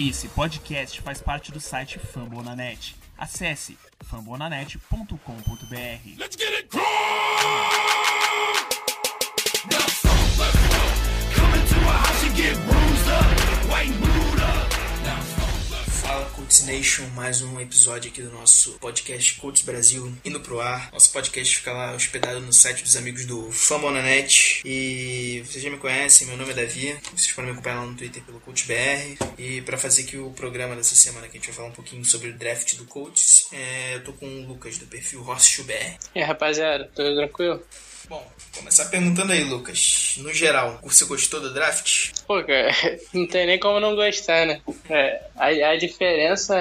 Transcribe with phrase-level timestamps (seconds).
[0.00, 2.96] Esse podcast faz parte do site Fambonanet.
[3.18, 3.76] Acesse
[4.10, 6.18] fambonanet.com.br.
[6.18, 6.70] Let's get it.
[11.34, 13.26] Come into a house and get bruised up,
[13.68, 13.92] white
[16.40, 20.90] Coach Nation, mais um episódio aqui do nosso podcast Coach Brasil indo pro ar.
[20.90, 24.62] Nosso podcast fica lá hospedado no site dos amigos do Famonanet.
[24.64, 26.96] E vocês já me conhecem, meu nome é Davi.
[27.12, 29.18] Vocês podem me acompanhar lá no Twitter pelo CoachBR.
[29.38, 32.04] E para fazer aqui o programa dessa semana que a gente vai falar um pouquinho
[32.06, 35.98] sobre o draft do Coaches, é, eu tô com o Lucas do perfil BR.
[36.14, 37.62] E aí, rapaziada, tudo tranquilo?
[38.10, 38.26] Bom,
[38.58, 40.16] começar perguntando aí, Lucas.
[40.18, 42.10] No geral, você gostou do draft?
[42.26, 42.74] Pô, cara,
[43.14, 44.60] não tem nem como não gostar, né?
[44.88, 46.56] É, a, a diferença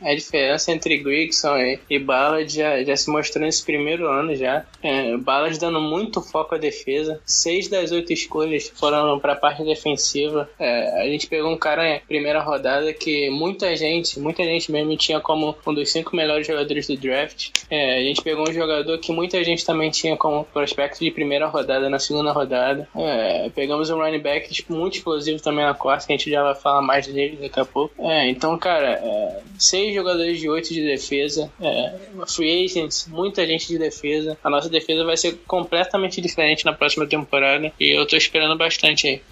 [0.00, 4.64] a diferença entre Grigson e, e Ballard já, já se mostrou nesse primeiro ano já.
[4.80, 7.20] É, Ballard dando muito foco à defesa.
[7.26, 10.48] Seis das oito escolhas foram para a parte defensiva.
[10.56, 14.96] É, a gente pegou um cara em primeira rodada que muita gente, muita gente mesmo
[14.96, 17.50] tinha como um dos cinco melhores jogadores do draft.
[17.68, 21.46] É, a gente pegou um jogador que muita gente também tinha como prospecto de primeira
[21.46, 22.88] rodada na segunda rodada.
[22.94, 26.42] É, pegamos um running back tipo, muito explosivo também na quarta, que a gente já
[26.42, 27.94] vai falar mais dele daqui a pouco.
[27.98, 31.94] É, então, cara, é, seis jogadores de oito de defesa, é,
[32.26, 34.36] free agents, muita gente de defesa.
[34.42, 39.06] A nossa defesa vai ser completamente diferente na próxima temporada e eu tô esperando bastante
[39.06, 39.22] aí.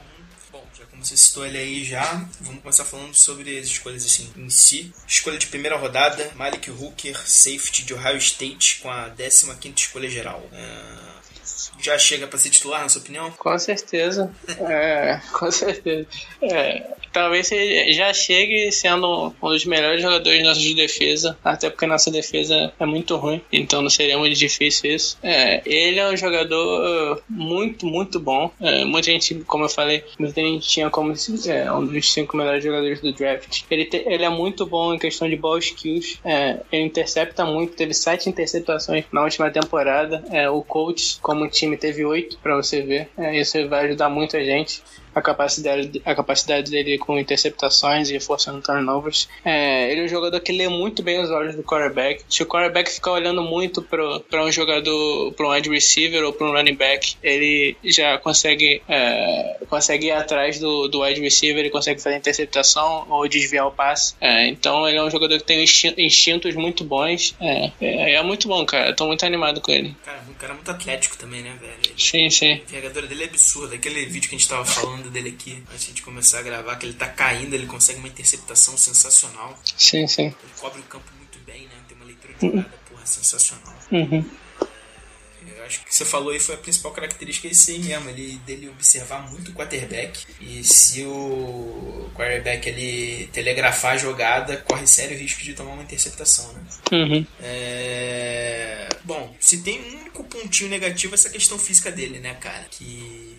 [1.03, 4.93] Você citou ele aí já, vamos começar falando sobre as escolhas assim em si.
[5.09, 10.47] Escolha de primeira rodada, Malik Hooker, safety de Ohio State, com a 15ª escolha geral.
[10.53, 11.30] É,
[11.81, 13.31] Já chega para ser titular, na sua opinião?
[13.33, 14.31] Com certeza.
[14.59, 16.07] É, com certeza.
[16.43, 21.87] É, talvez você já chegue sendo um dos melhores jogadores nossos de defesa, até porque
[21.87, 25.19] nossa defesa é muito ruim, então não seria muito difícil isso.
[25.23, 28.51] É, ele é um jogador muito, muito bom.
[28.61, 31.13] É, muita gente, como eu falei, muita gente tinha como
[31.47, 33.63] é, um dos cinco melhores jogadores do draft.
[33.71, 36.19] Ele, te, ele é muito bom em questão de ball skills.
[36.25, 40.23] É, ele intercepta muito, teve sete interceptações na última temporada.
[40.31, 43.09] É, o coach, como time, teve oito, para você ver.
[43.17, 44.83] É, isso vai ajudar muito a gente
[45.21, 49.29] a capacidade, a capacidade dele com interceptações e forçando turnovers.
[49.45, 52.25] É, ele é um jogador que lê muito bem os olhos do quarterback.
[52.29, 56.47] Se o quarterback ficar olhando muito para um jogador, para um wide receiver ou para
[56.47, 61.71] um running back, ele já consegue, é, consegue ir atrás do, do wide receiver, ele
[61.71, 64.15] consegue fazer interceptação ou desviar o passe.
[64.21, 65.63] É, então ele é um jogador que tem
[65.99, 67.35] instintos muito bons.
[67.41, 68.91] É, é, é muito bom, cara.
[68.91, 69.95] Eu tô muito animado com ele.
[70.05, 71.73] Cara, um cara muito atlético também, né, velho?
[71.85, 72.61] Ele, sim, sim.
[72.71, 73.75] A jogadora dele é absurda.
[73.75, 76.87] Aquele vídeo que a gente tava falando dele aqui antes de começar a gravar, que
[76.87, 79.59] ele tá caindo, ele consegue uma interceptação sensacional.
[79.77, 80.27] Sim, sim.
[80.27, 81.75] Ele cobre o campo muito bem, né?
[81.89, 83.75] Tem uma leitura de jogada, porra, sensacional.
[83.91, 84.25] Uhum.
[85.57, 88.69] Eu acho que você falou aí foi a principal característica desse aí mesmo, ele, dele
[88.69, 90.27] observar muito o quarterback.
[90.41, 96.53] E se o quarterback ele telegrafar a jogada, corre sério risco de tomar uma interceptação,
[96.53, 96.63] né?
[96.93, 97.27] Uhum.
[97.41, 98.89] É...
[99.05, 102.65] Bom, se tem um único pontinho negativo é essa questão física dele, né, cara?
[102.71, 103.39] Que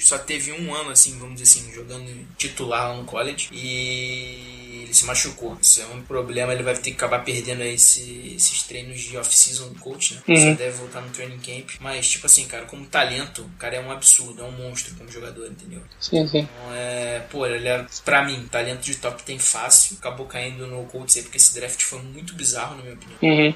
[0.00, 4.94] só teve um ano, assim, vamos dizer assim, jogando titular lá no college e ele
[4.94, 5.56] se machucou.
[5.60, 9.68] Isso é um problema, ele vai ter que acabar perdendo esse, esses treinos de off-season
[9.68, 10.22] do coach, né?
[10.28, 10.36] Uhum.
[10.36, 11.70] Só deve voltar no training camp.
[11.80, 15.10] Mas, tipo assim, cara, como talento, o cara é um absurdo, é um monstro como
[15.10, 15.82] jogador, entendeu?
[16.00, 16.38] Sim, sim.
[16.38, 19.96] Então, é, pô, ele é, pra mim, talento de top tem fácil.
[19.98, 23.54] Acabou caindo no Colts aí porque esse draft foi muito bizarro, na minha opinião Uhum.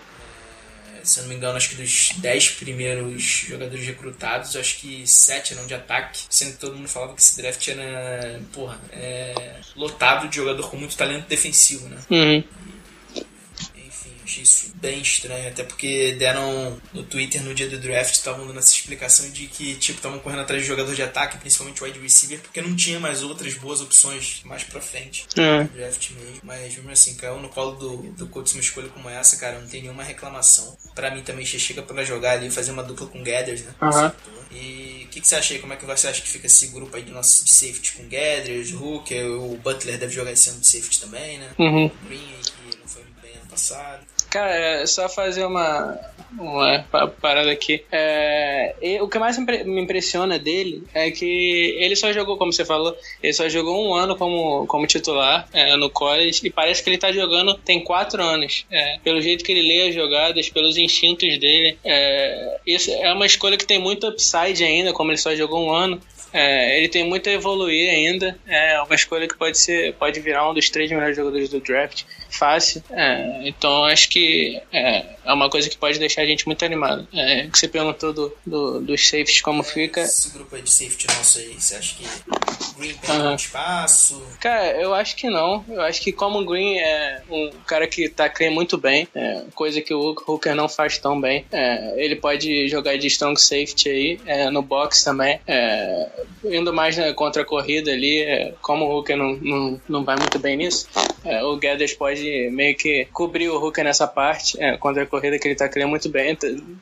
[1.04, 5.54] Se eu não me engano, acho que dos 10 primeiros jogadores recrutados, acho que 7
[5.54, 10.28] eram de ataque, sendo que todo mundo falava que esse draft era, porra, é, lotado
[10.28, 11.98] de jogador com muito talento defensivo, né?
[12.10, 12.44] Uhum.
[14.34, 18.58] Achei isso bem estranho, até porque deram no Twitter no dia do draft, estavam dando
[18.58, 22.40] essa explicação de que, tipo, estavam correndo atrás de jogador de ataque, principalmente wide receiver,
[22.40, 25.62] porque não tinha mais outras boas opções mais pra frente Uhum.
[25.62, 26.40] no draft mesmo.
[26.42, 29.68] Mas mesmo assim, caiu no colo do, do coach uma escolha como essa, cara, não
[29.68, 30.76] tem nenhuma reclamação.
[30.96, 33.72] Pra mim também chega pra jogar ali e fazer uma dupla com Gathers, né?
[33.80, 34.12] Aham.
[34.50, 35.60] E o que, que você acha aí?
[35.60, 38.02] Como é que você acha que fica esse grupo aí do nosso de safety com
[38.08, 41.50] Gathers, Hooker, o Butler deve jogar esse ano de safety também, né?
[41.58, 41.86] Uhum.
[41.86, 44.04] O Green aí que não foi muito bem ano passado.
[44.34, 45.96] Cara, é só fazer uma,
[46.36, 47.84] uma pa- parada aqui.
[47.92, 52.96] É, o que mais me impressiona dele é que ele só jogou, como você falou,
[53.22, 56.98] ele só jogou um ano como, como titular é, no college e parece que ele
[56.98, 58.66] tá jogando tem quatro anos.
[58.72, 61.78] É, pelo jeito que ele lê as jogadas, pelos instintos dele.
[61.84, 65.70] É, isso é uma escolha que tem muito upside ainda, como ele só jogou um
[65.72, 66.00] ano.
[66.32, 68.36] É, ele tem muito a evoluir ainda.
[68.48, 72.02] É uma escolha que pode ser, pode virar um dos três melhores jogadores do draft.
[72.38, 72.82] Fácil.
[72.90, 77.06] É, então acho que é, é uma coisa que pode deixar a gente muito animado.
[77.12, 80.00] É, que você perguntou do, do, dos safeties como fica.
[80.00, 82.04] Esse grupo aí de safety nosso aí, você acha que
[82.76, 84.22] Green tem muito espaço?
[84.40, 85.64] Cara, eu acho que não.
[85.68, 89.80] Eu acho que como o Green é um cara que tacleia muito bem, é, coisa
[89.80, 94.20] que o Hooker não faz tão bem, é, ele pode jogar de strong safety aí,
[94.26, 96.08] é, no box também, é,
[96.44, 100.16] indo mais né, contra a corrida ali, é, como o Hooker não, não, não vai
[100.16, 100.88] muito bem nisso,
[101.24, 105.38] é, o Gathers pode meio que cobrir o Hooker nessa parte, é, contra a corrida
[105.38, 106.36] que ele tacleia muito bem.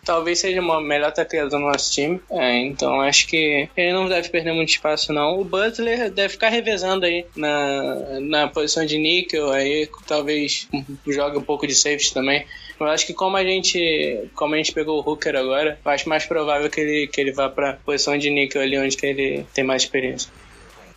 [0.04, 4.28] Talvez seja o melhor tacleador do nosso time, é, então acho que ele não deve
[4.28, 5.40] perder muito espaço não.
[5.40, 10.68] O Butler deve ficar revezando aí na, na posição de níquel, aí talvez
[11.06, 12.46] jogue um pouco de safety também.
[12.78, 16.08] Eu acho que como a gente como a gente pegou o Hooker agora, eu acho
[16.08, 19.46] mais provável que ele, que ele vá pra posição de níquel ali onde que ele
[19.54, 20.30] tem mais experiência.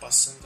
[0.00, 0.45] Passando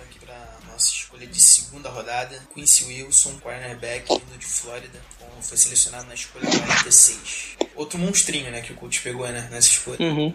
[1.20, 4.98] escolha de segunda rodada, Quincy Wilson, cornerback vindo de Flórida,
[5.42, 7.56] foi selecionado na escolha 46.
[7.76, 9.98] Outro monstrinho, né, que o coach pegou, né, nessa escolha.
[10.00, 10.34] Uhum.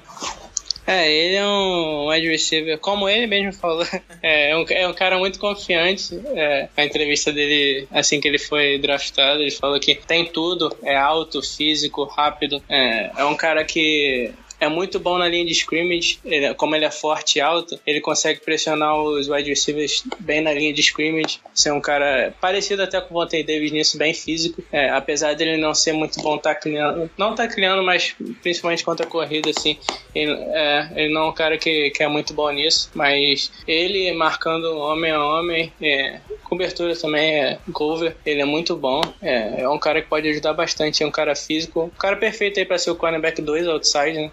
[0.87, 3.85] É, ele é um wide receiver, como ele mesmo falou,
[4.21, 6.19] é um, é um cara muito confiante.
[6.35, 10.95] É, a entrevista dele, assim que ele foi draftado, ele falou que tem tudo, é
[10.95, 12.61] alto, físico, rápido.
[12.69, 16.85] É, é um cara que é muito bom na linha de scrimmage, ele- como ele
[16.85, 21.39] é forte e alto, ele consegue pressionar os wide receivers bem na linha de scrimmage.
[21.53, 24.63] Ser um cara parecido até com o Vontae Davis nisso, bem físico.
[24.71, 29.49] É, apesar dele não ser muito bom tacleando, não tacleando, mas principalmente contra a corrida,
[29.49, 29.77] assim,
[30.13, 34.11] ele, é, ele não é um cara que, que é muito bom nisso, mas ele
[34.13, 39.69] marcando homem a homem, é, cobertura também é cover, ele é muito bom, é, é
[39.69, 42.77] um cara que pode ajudar bastante, é um cara físico, um cara perfeito aí para
[42.77, 44.31] ser o cornerback 2 outside, né?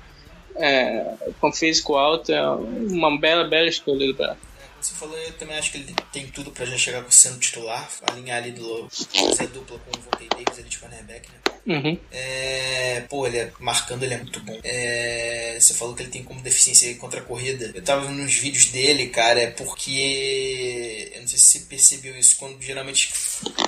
[0.57, 4.37] É, com físico alto, é uma bela, bela escolha do Bra.
[4.83, 8.39] Você falou, eu também acho que ele tem tudo pra já chegar sendo titular, alinhar
[8.43, 11.39] ali do fazer dupla com o Vontae Davis ali de cornerback, né?
[11.65, 11.97] Uhum.
[12.11, 14.59] É, pô, ele é, marcando ele é muito bom.
[14.65, 17.71] É, você falou que ele tem como deficiência contra a corrida.
[17.73, 21.13] Eu tava vendo uns vídeos dele, cara, é porque.
[21.15, 22.37] Eu não sei se você percebeu isso.
[22.37, 23.13] Quando geralmente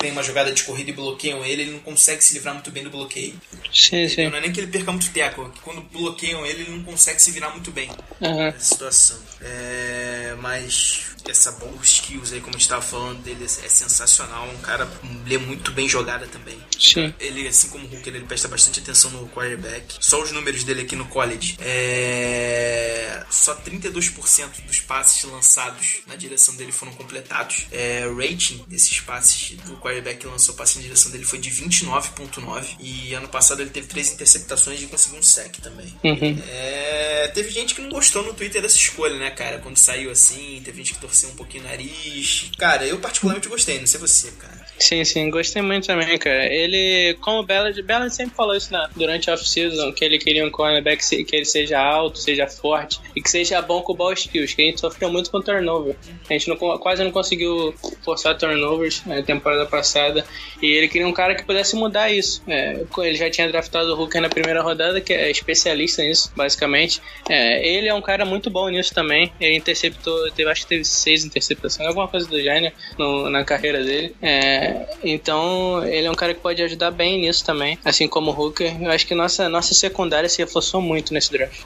[0.01, 2.83] tem uma jogada de corrida e bloqueiam ele, ele não consegue se livrar muito bem
[2.83, 3.41] do bloqueio.
[3.73, 4.29] Sim, sim.
[4.29, 7.23] Não é nem que ele perca muito teco, é quando bloqueiam ele, ele não consegue
[7.23, 7.89] se virar muito bem
[8.21, 8.37] Uhum.
[8.37, 9.19] nessa situação.
[9.41, 14.49] É, mas essa ball skills aí, como a gente tava falando dele, é sensacional.
[14.49, 14.91] Um cara
[15.27, 16.59] lê muito bem jogada também.
[16.79, 17.15] Sim.
[17.19, 19.97] Ele, assim como o Hooker, ele presta bastante atenção no quarterback.
[20.01, 21.57] Só os números dele aqui no college.
[21.61, 23.25] É...
[23.31, 27.67] Só 32% dos passes lançados na direção dele foram completados.
[27.73, 28.07] É...
[28.07, 32.77] O rating desses passes do quarterback que lançou passe na direção dele foi de 29.9.
[32.81, 35.87] E ano passado ele teve três interceptações e conseguiu um sec também.
[36.05, 36.43] Uhum.
[36.49, 39.59] É, teve gente que não gostou no Twitter dessa escolha, né, cara?
[39.59, 42.51] Quando saiu assim, teve gente que um pouquinho o nariz.
[42.59, 44.65] Cara, eu particularmente gostei, não sei você, cara.
[44.79, 46.53] Sim, sim, gostei muito também, cara.
[46.53, 50.45] Ele, como o Ballard, Ballard sempre falou isso na, durante a off-season, que ele queria
[50.45, 54.55] um cornerback que ele seja alto, seja forte e que seja bom com ball skills,
[54.55, 55.97] que a gente sofreu muito com turnover.
[56.29, 57.75] A gente não, quase não conseguiu
[58.05, 60.25] forçar turnovers na temporada passada
[60.61, 62.43] e ele queria um cara que pudesse mudar isso.
[62.49, 67.01] É, ele já tinha draftado o Hooker na primeira rodada, que é especialista nisso, basicamente.
[67.29, 69.33] É, ele é um cara muito bom nisso também.
[69.41, 73.83] Ele interceptou, teve, acho que teve seis interceptações, alguma coisa do gênero no- na carreira
[73.83, 74.15] dele.
[74.23, 78.35] É, então, ele é um cara que pode ajudar bem nisso também, assim como o
[78.41, 78.83] Hooker.
[78.83, 81.61] Eu acho que nossa, nossa secundária se reforçou muito nesse draft.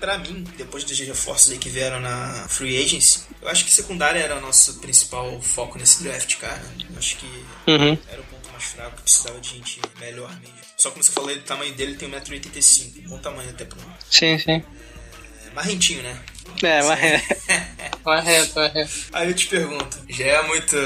[0.00, 4.20] Pra mim, depois dos reforços aí que vieram na Free Agency, eu acho que secundária
[4.20, 6.62] era o nosso principal foco nesse draft, cara.
[6.88, 7.26] Eu acho que
[7.66, 7.98] Uhum.
[8.08, 10.54] era o ponto mais fraco, que precisava de gente melhor mesmo.
[10.76, 13.08] Só como você falou aí do tamanho dele, ele tem 1,85m.
[13.08, 13.90] Bom tamanho até um.
[14.08, 14.62] Sim, sim.
[15.50, 16.16] É marrentinho, né?
[16.62, 16.98] É, mas
[18.04, 18.90] Marreto, marreto.
[19.12, 20.76] Aí eu te pergunto, já é muito.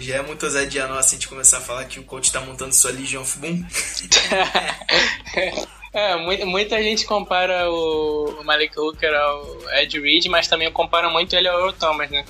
[0.00, 2.74] Já é muito ousadia nossa a gente começar a falar que o coach tá montando
[2.74, 3.64] sua Legion of Boom?
[5.92, 11.08] É, muita, muita gente compara o, o Malik Hooker ao Ed Reed, mas também compara
[11.08, 12.22] muito ele ao Earl Thomas, né?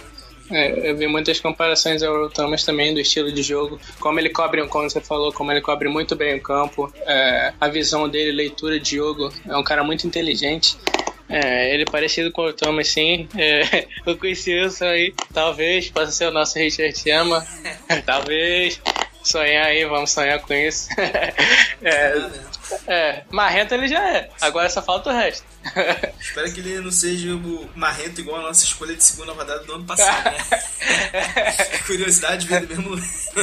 [0.49, 4.30] É, eu vi muitas comparações ao Earl Thomas também do estilo de jogo, como ele
[4.30, 8.30] cobre, como você falou, como ele cobre muito bem o campo, é, a visão dele,
[8.30, 10.78] leitura de jogo, é um cara muito inteligente.
[11.28, 13.28] É, ele é parecido com o Thomas, sim.
[13.37, 17.47] É, o Chris Wilson aí, talvez possa ser o nosso Richard Chama.
[18.06, 18.80] talvez.
[19.23, 20.88] Sonhar aí, vamos sonhar com isso.
[21.83, 22.30] é,
[22.87, 24.30] é, marrento ele já é.
[24.40, 25.45] Agora só falta o resto.
[26.21, 29.75] Espero que ele não seja o marrento igual a nossa escolha de segunda rodada do
[29.75, 30.45] ano passado, né?
[31.88, 32.97] Curiosidade do mesmo,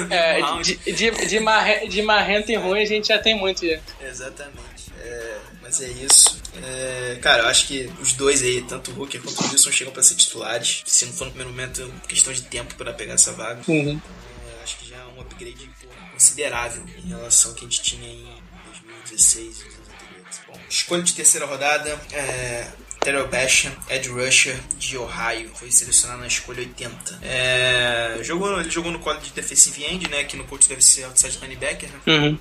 [0.10, 3.78] É, de, de, de, marre, de marrento e ruim a gente já tem muito já.
[4.02, 4.94] Exatamente.
[5.02, 6.38] É, mas é isso.
[6.62, 9.94] É, cara, eu acho que os dois aí, tanto o Hooker quanto o Wilson, chegam
[9.94, 10.84] pra ser titulares.
[10.86, 13.64] Se não for no primeiro momento, questão de tempo pra pegar essa vaga.
[13.68, 14.00] Uhum.
[14.00, 15.70] Eu acho que já é um upgrade
[16.12, 18.28] considerável em relação ao que a gente tinha em
[18.66, 20.42] 2016 e anos anteriores.
[20.48, 22.68] Bom, escolha de terceira rodada, é,
[23.00, 27.20] Terrell Basham, Ed Rusher, de Ohio, foi selecionado na escolha 80.
[27.22, 31.04] É, jogou, ele jogou no college de defensive end, né, que no Colts deve ser
[31.04, 32.00] outside linebacker, né?
[32.08, 32.40] Uhum.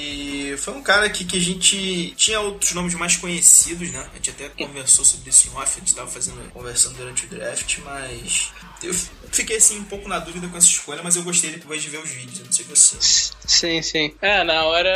[0.00, 4.08] E foi um cara que, que a gente tinha outros nomes mais conhecidos, né?
[4.12, 7.28] A gente até conversou sobre isso em off, a gente estava fazendo, conversando durante o
[7.28, 8.50] draft, mas
[8.82, 8.94] eu
[9.30, 11.98] fiquei assim um pouco na dúvida com essa escolha, mas eu gostei depois de ver
[11.98, 12.96] os vídeos, não sei você.
[13.46, 14.14] Sim, sim.
[14.22, 14.88] É, na hora,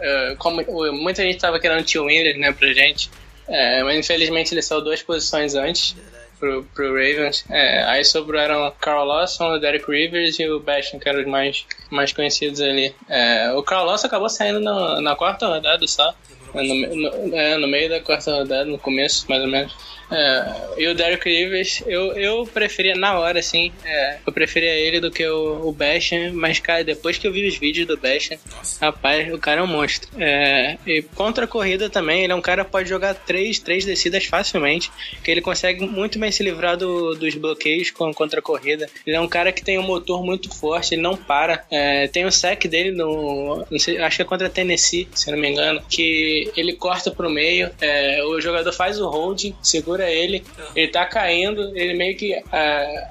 [0.00, 3.10] é, como muita gente tava querendo o Tio Wheeler, né, pra gente,
[3.46, 5.94] é, mas infelizmente ele saiu duas posições antes
[6.38, 7.44] pro, pro Ravens.
[7.50, 11.66] É, aí sobraram Carl Lawson, o Derek Rivers e o Bastion, que eram os mais,
[11.90, 12.94] mais conhecidos ali.
[13.08, 16.14] É, o Carl Lawson acabou saindo na, na quarta rodada só.
[16.54, 19.74] No, no, é, no meio da quarta rodada, no começo, mais ou menos.
[20.10, 25.00] É, e o Derek Rivers, eu, eu preferia, na hora, assim, é, eu preferia ele
[25.00, 28.36] do que o, o Bashan, mas, cara, depois que eu vi os vídeos do Bashan,
[28.80, 30.08] rapaz, o cara é um monstro.
[30.18, 33.84] É, e contra a corrida também, ele é um cara que pode jogar três, três
[33.84, 34.90] descidas facilmente,
[35.22, 38.88] que ele consegue muito bem se livrar do, dos bloqueios com, contra a corrida.
[39.06, 41.64] Ele é um cara que tem um motor muito forte, ele não para.
[41.70, 45.38] É, tem o sec dele no, sei, acho que é contra a Tennessee, se não
[45.38, 50.44] me engano, que ele corta pro meio, é, o jogador faz o holding, segura ele,
[50.74, 53.08] ele tá caindo, ele meio que é,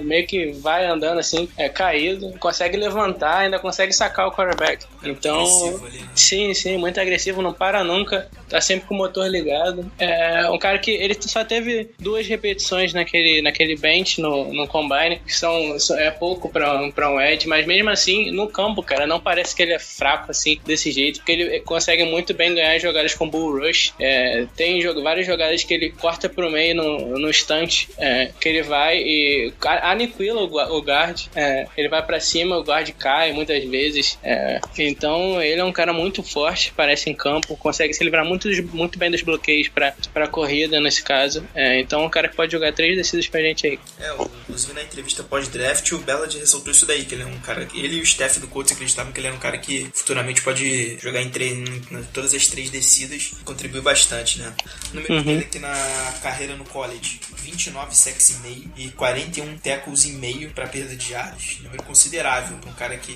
[0.00, 4.84] meio que vai andando assim, é, caído, consegue levantar, ainda consegue sacar o quarterback.
[5.04, 6.08] Então, agressivo ali, né?
[6.14, 9.90] sim, sim, muito agressivo, não para nunca, tá sempre com o motor ligado.
[9.98, 15.20] É um cara que ele só teve duas repetições naquele, naquele bench no, no combine,
[15.24, 19.20] que são, é pouco pra, pra um Ed, mas mesmo assim, no campo, cara, não
[19.20, 23.14] parece que ele é fraco assim, desse jeito, porque ele consegue muito bem ganhar jogadas
[23.14, 23.92] com bull rush.
[24.00, 28.48] É, tem jo- várias jogadas que ele corta pro meio no, no instante, é, que
[28.48, 33.30] ele vai e aniquila o, o guard, é, ele vai pra cima, o guard cai
[33.32, 34.18] muitas vezes.
[34.22, 38.48] é, então ele é um cara muito forte, parece em campo, consegue se livrar muito,
[38.72, 41.46] muito bem dos bloqueios pra, pra corrida nesse caso.
[41.54, 43.78] É, então é um cara que pode jogar três descidas pra gente aí.
[44.00, 47.68] É, inclusive na entrevista pós-draft, o Ballard ressaltou isso daí, que ele é um cara.
[47.74, 50.98] Ele e o staff do Colts acreditavam que ele era um cara que futuramente pode
[50.98, 54.54] jogar em, três, em todas as três descidas e contribuir bastante, né?
[54.90, 55.74] O número dele aqui na
[56.20, 61.12] carreira no college: 29 sacks e meio e 41 tackles e meio pra perda de
[61.12, 61.60] yards.
[61.62, 63.14] Número considerável pra um cara que,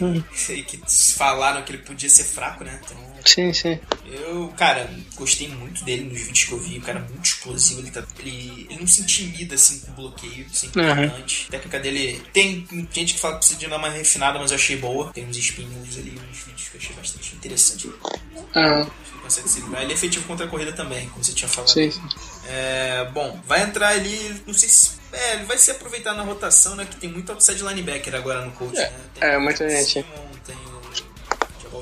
[0.64, 0.80] que
[1.16, 2.80] falaram que ele podia ser fraco, né?
[2.84, 3.12] Então.
[3.24, 3.78] Sim, sim.
[4.06, 6.78] Eu, cara, gostei muito dele nos vídeos que eu vi.
[6.78, 7.80] O cara é muito explosivo.
[7.80, 11.04] Ele, tá, ele, ele não se intimida assim com bloqueio, é Uhum.
[11.06, 12.22] A técnica dele.
[12.32, 15.12] Tem gente que fala que precisa de uma mais refinada, mas eu achei boa.
[15.12, 17.90] Tem uns spin moves ali, uns vídeos que eu achei bastante interessante.
[18.54, 18.86] Ah,
[19.40, 21.70] Ele é efetivo contra a corrida também, como você tinha falado.
[21.70, 22.02] sim, sim.
[22.46, 25.02] É, bom, vai entrar ali, não sei se.
[25.12, 26.86] É, ele vai se aproveitar na rotação, né?
[26.88, 28.92] Que tem muito outside linebacker agora no coach, né?
[29.14, 29.92] Tem é, muita gente.
[29.92, 30.81] Simon, tem o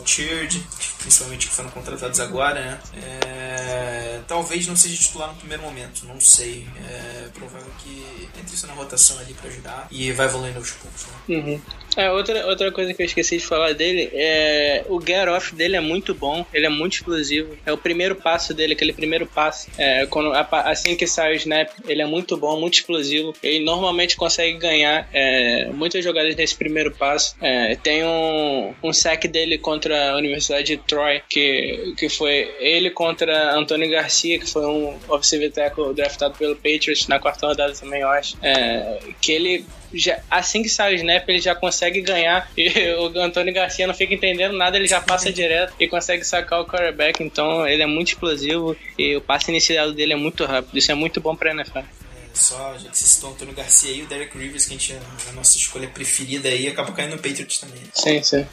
[0.05, 0.63] Sheard,
[0.99, 2.79] principalmente que foram contratados agora, né?
[3.03, 6.67] É, talvez não seja titular no primeiro momento, não sei.
[6.89, 11.07] É provável que entre isso na rotação ali pra ajudar e vai evoluindo aos poucos,
[11.07, 11.37] né?
[11.37, 11.61] Uhum.
[11.97, 15.77] É, outra, outra coisa que eu esqueci de falar dele é o get off dele
[15.77, 17.57] é muito bom, ele é muito explosivo.
[17.67, 19.69] É o primeiro passo dele, aquele primeiro passo.
[19.77, 23.35] É, quando, assim que sai o snap, ele é muito bom, muito explosivo.
[23.43, 27.35] Ele normalmente consegue ganhar é, muitas jogadas nesse primeiro passo.
[27.41, 32.91] É, tem um, um sack dele contra a Universidade de Troy, que, que foi ele
[32.91, 38.01] contra Antônio Garcia, que foi um offensive tackle draftado pelo Patriots na quarta rodada também,
[38.03, 38.37] eu acho.
[38.43, 42.51] É, que ele já, assim que sai o snap, ele já consegue ganhar.
[42.61, 46.61] E o Antônio Garcia não fica entendendo nada, ele já passa direto e consegue sacar
[46.61, 47.23] o quarterback.
[47.23, 50.77] Então ele é muito explosivo e o passe inicial dele é muito rápido.
[50.77, 51.79] Isso é muito bom pra NFL.
[51.79, 51.85] É,
[52.35, 54.99] só, já que você citou o Antônio Garcia e o Derek Rivers, que a gente
[55.29, 57.83] a nossa escolha preferida aí, acaba caindo no Patriots também.
[57.95, 58.47] Sim, sim.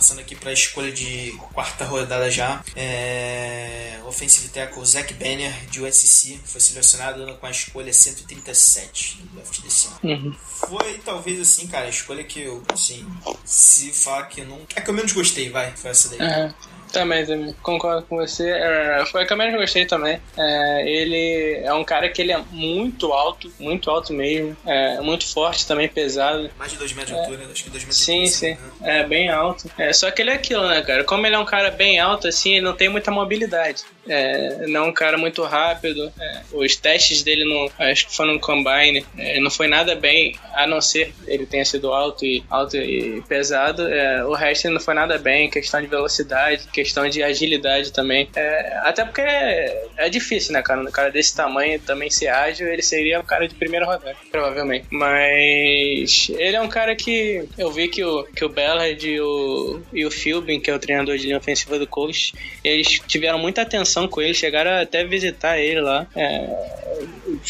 [0.00, 2.64] Passando aqui para a escolha de quarta rodada já.
[2.74, 4.00] É...
[4.06, 9.88] Offensive tackle Zach Banner, de USC, foi selecionado com a escolha 137 do draft desse
[9.88, 9.98] ano.
[10.02, 10.32] Uhum.
[10.32, 13.06] Foi talvez assim, cara, a escolha que eu, assim,
[13.44, 14.62] se falar que eu não.
[14.74, 16.18] É que eu menos gostei, vai, foi essa daí.
[16.26, 16.54] Aham.
[16.92, 18.50] Também, também, concordo com você.
[18.50, 20.20] É, foi a que eu menos gostei também.
[20.36, 24.56] É, ele é um cara que ele é muito alto, muito alto mesmo.
[24.66, 26.50] É, muito forte também, pesado.
[26.58, 28.04] Mais de 2 metros de altura, acho que 2 metros.
[28.04, 28.58] Sim, de sim.
[28.80, 29.00] né?
[29.00, 29.70] É bem alto.
[29.78, 31.04] É, só que ele é aquilo, né, cara?
[31.04, 33.84] Como ele é um cara bem alto, assim, ele não tem muita mobilidade.
[34.10, 36.12] é, não é um cara muito rápido.
[36.18, 40.36] É, os testes dele, no, acho que foram no Combine, é, não foi nada bem,
[40.54, 43.84] a não ser ele tenha sido alto e, alto e pesado.
[44.28, 48.28] O resto não foi nada bem, questão de velocidade, questão de agilidade também.
[48.34, 50.80] É, até porque é, é, difícil, né, cara?
[50.80, 54.86] Um cara desse tamanho também ser ágil, ele seria o cara de primeira rodada, provavelmente.
[54.90, 59.80] Mas ele é um cara que eu vi que o, que o Ballard e o,
[59.92, 62.32] e o Philbin, que é o treinador de linha ofensiva do Colts,
[62.64, 66.06] eles tiveram muita atenção com ele, chegaram até visitar ele lá.
[66.16, 66.79] É,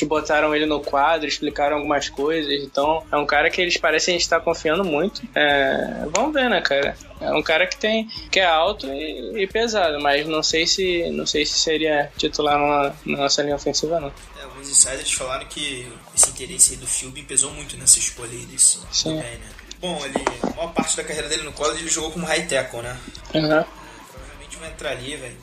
[0.05, 2.53] botaram ele no quadro, explicaram algumas coisas.
[2.63, 5.23] Então, é um cara que eles parecem estar confiando muito.
[5.35, 6.97] É, vamos ver, né, cara?
[7.21, 11.11] É um cara que tem que é alto e, e, pesado, mas não sei se
[11.11, 14.13] não sei se seria titular numa, na nossa linha ofensiva não.
[14.39, 18.81] É, alguns insiders falaram que esse interesse do Philbin pesou muito nessa escolha aí desse
[18.91, 19.21] Sim.
[19.21, 19.49] Bem, né?
[19.81, 22.83] Bom, ele, a maior parte da carreira dele no college ele jogou como high tackle,
[22.83, 22.97] né?
[23.35, 23.65] Uhum.
[24.13, 25.37] Provavelmente vai entrar ali, velho.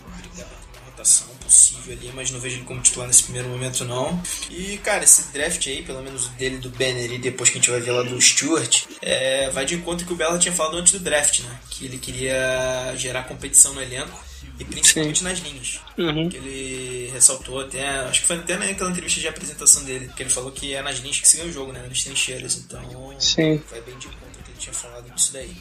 [1.43, 4.21] Possível ali, mas não vejo ele como titular nesse primeiro momento, não.
[4.49, 7.61] E, cara, esse draft aí, pelo menos o dele do Banner e depois que a
[7.61, 10.75] gente vai ver lá do Stewart, é, vai de encontro que o Bella tinha falado
[10.75, 11.59] antes do draft, né?
[11.69, 14.27] Que ele queria gerar competição no elenco
[14.59, 15.25] e principalmente Sim.
[15.25, 15.79] nas linhas.
[15.97, 16.29] Uhum.
[16.29, 20.29] Que ele ressaltou até, acho que foi até naquela entrevista de apresentação dele, que ele
[20.29, 21.85] falou que é nas linhas que se ganha o jogo, né?
[21.87, 22.57] Nas trincheiras.
[22.57, 23.61] Então, Sim.
[23.69, 25.55] vai bem de conta que ele tinha falado disso daí.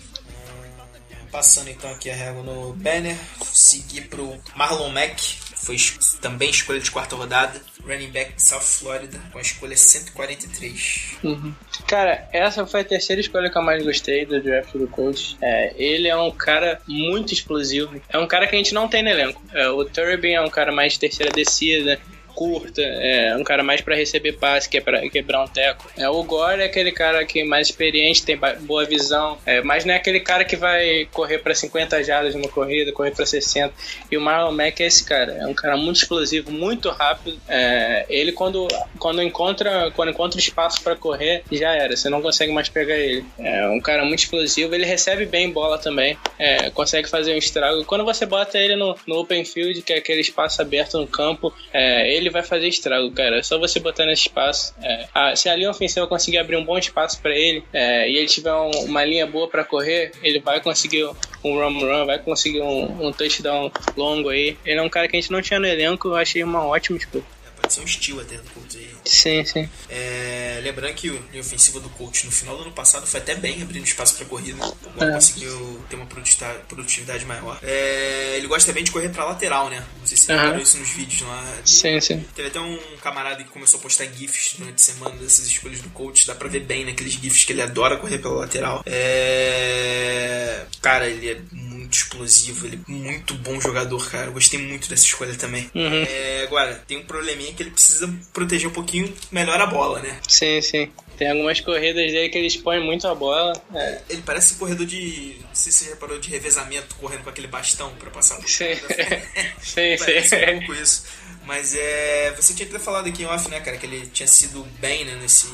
[1.30, 5.20] Passando então aqui a régua no banner, seguir pro Marlon Mack,
[5.56, 5.76] foi
[6.20, 11.16] também escolha de quarta rodada, running back de South Florida, com a escolha 143.
[11.24, 11.52] Uhum.
[11.86, 15.36] Cara, essa foi a terceira escolha que eu mais gostei do draft do coach.
[15.40, 19.02] É, ele é um cara muito explosivo, é um cara que a gente não tem
[19.02, 19.42] no elenco.
[19.52, 21.98] É, o Turbin é um cara mais de terceira descida,
[22.36, 25.90] curta, é um cara mais para receber passe que é para quebrar um teco.
[25.96, 29.86] É, o Gore é aquele cara que é mais experiente, tem boa visão, é, mas
[29.86, 33.72] não é aquele cara que vai correr para 50 jardas numa corrida, correr para 60.
[34.10, 37.40] E o Marlon Mack é esse cara, é um cara muito explosivo, muito rápido.
[37.48, 42.52] É, ele quando, quando encontra quando encontra espaço para correr, já era, você não consegue
[42.52, 43.24] mais pegar ele.
[43.38, 47.84] É um cara muito explosivo, ele recebe bem bola também, é, consegue fazer um estrago.
[47.84, 51.52] Quando você bota ele no, no open field, que é aquele espaço aberto no campo,
[51.72, 53.38] é, ele ele vai fazer estrago, cara.
[53.38, 54.74] É só você botar nesse espaço.
[54.82, 58.16] É, a, se a linha ofensiva conseguir abrir um bom espaço para ele é, e
[58.16, 61.04] ele tiver um, uma linha boa para correr, ele vai conseguir
[61.44, 64.56] um run run, vai conseguir um, um touchdown longo aí.
[64.64, 66.98] Ele é um cara que a gente não tinha no elenco, eu achei uma ótima
[66.98, 68.95] escolha pode ser um estilo até Colts aí.
[69.06, 69.68] Sim, sim.
[69.88, 73.34] É, lembrando que o linha ofensiva do Colts no final do ano passado foi até
[73.34, 74.64] bem abrindo espaço para corrida.
[74.64, 75.12] O é.
[75.12, 77.58] conseguiu ter uma produtividade maior.
[77.62, 79.84] É, ele gosta também de correr para lateral, né?
[79.98, 80.52] Não sei se uhum.
[80.52, 81.58] viu isso nos vídeos lá.
[81.64, 82.24] Sim, sim.
[82.34, 85.88] Teve até um camarada que começou a postar GIFs durante a semana dessas escolhas do
[85.90, 86.26] coach.
[86.26, 88.82] Dá pra ver bem naqueles GIFs que ele adora correr pela lateral.
[88.86, 90.64] É...
[90.80, 94.26] Cara, ele é muito explosivo, ele é muito bom jogador, cara.
[94.26, 95.70] Eu gostei muito dessa escolha também.
[95.74, 96.04] Uhum.
[96.08, 98.95] É, agora, tem um probleminha que ele precisa proteger um pouquinho
[99.30, 100.18] melhor a bola, né?
[100.28, 100.90] Sim, sim.
[101.16, 103.54] Tem algumas corridas dele que ele expõe muito a bola.
[103.74, 104.00] É.
[104.10, 105.36] Ele parece corredor de.
[105.40, 108.74] Não sei se você reparou de revezamento correndo com aquele bastão para passar por Sim,
[109.62, 111.04] sim, parece um pouco isso.
[111.46, 112.32] Mas é.
[112.36, 115.16] Você tinha até falado aqui em off, né, cara, que ele tinha sido bem, né,
[115.20, 115.46] nesse.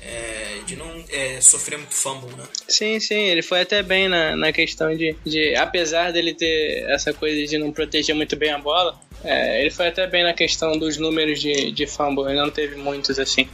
[0.00, 2.44] É, de não é, sofrer muito fumble, né?
[2.66, 5.54] Sim, sim, ele foi até bem na, na questão de, de.
[5.56, 9.88] Apesar dele ter essa coisa de não proteger muito bem a bola, é, ele foi
[9.88, 13.48] até bem na questão dos números de, de fumble, ele não teve muitos assim.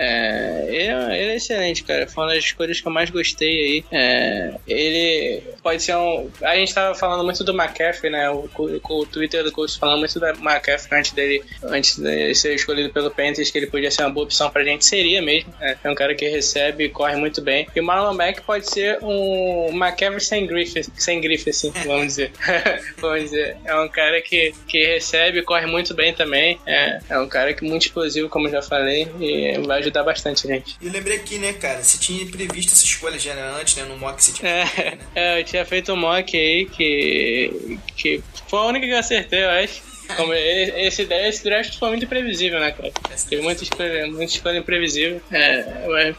[0.00, 2.06] É, ele, é, ele, é excelente, cara.
[2.06, 3.84] Foi uma das escolhas que eu mais gostei aí.
[3.92, 6.30] É, ele pode ser um.
[6.40, 8.30] A gente tava falando muito do McCaffrey, né?
[8.30, 12.90] O, o, Twitter do coach falando muito do McCaffrey antes dele, antes de ser escolhido
[12.90, 14.86] pelo Panthers, que ele podia ser uma boa opção pra gente.
[14.86, 15.52] Seria mesmo.
[15.60, 17.66] É, é um cara que recebe e corre muito bem.
[17.76, 22.32] E o Marlon Mack pode ser um McCaffrey sem grife, sem grife assim, vamos dizer.
[22.96, 23.58] vamos dizer.
[23.66, 26.58] É um cara que, que recebe e corre muito bem também.
[26.66, 29.89] É, é um cara que é muito explosivo, como eu já falei, e vai ajudar
[29.90, 30.76] ajudar bastante gente.
[30.80, 33.98] E eu lembrei aqui, né, cara, você tinha previsto essa escolha já antes, né, no
[33.98, 35.06] mock que você tinha é, feito, né?
[35.14, 39.44] É, eu tinha feito um mock aí que, que foi a única que eu acertei,
[39.44, 39.89] eu acho.
[40.16, 42.92] Como esse, esse draft foi muito imprevisível, né, cara?
[43.28, 45.20] Teve muita escolha, muita escolha imprevisível.
[45.30, 46.14] É,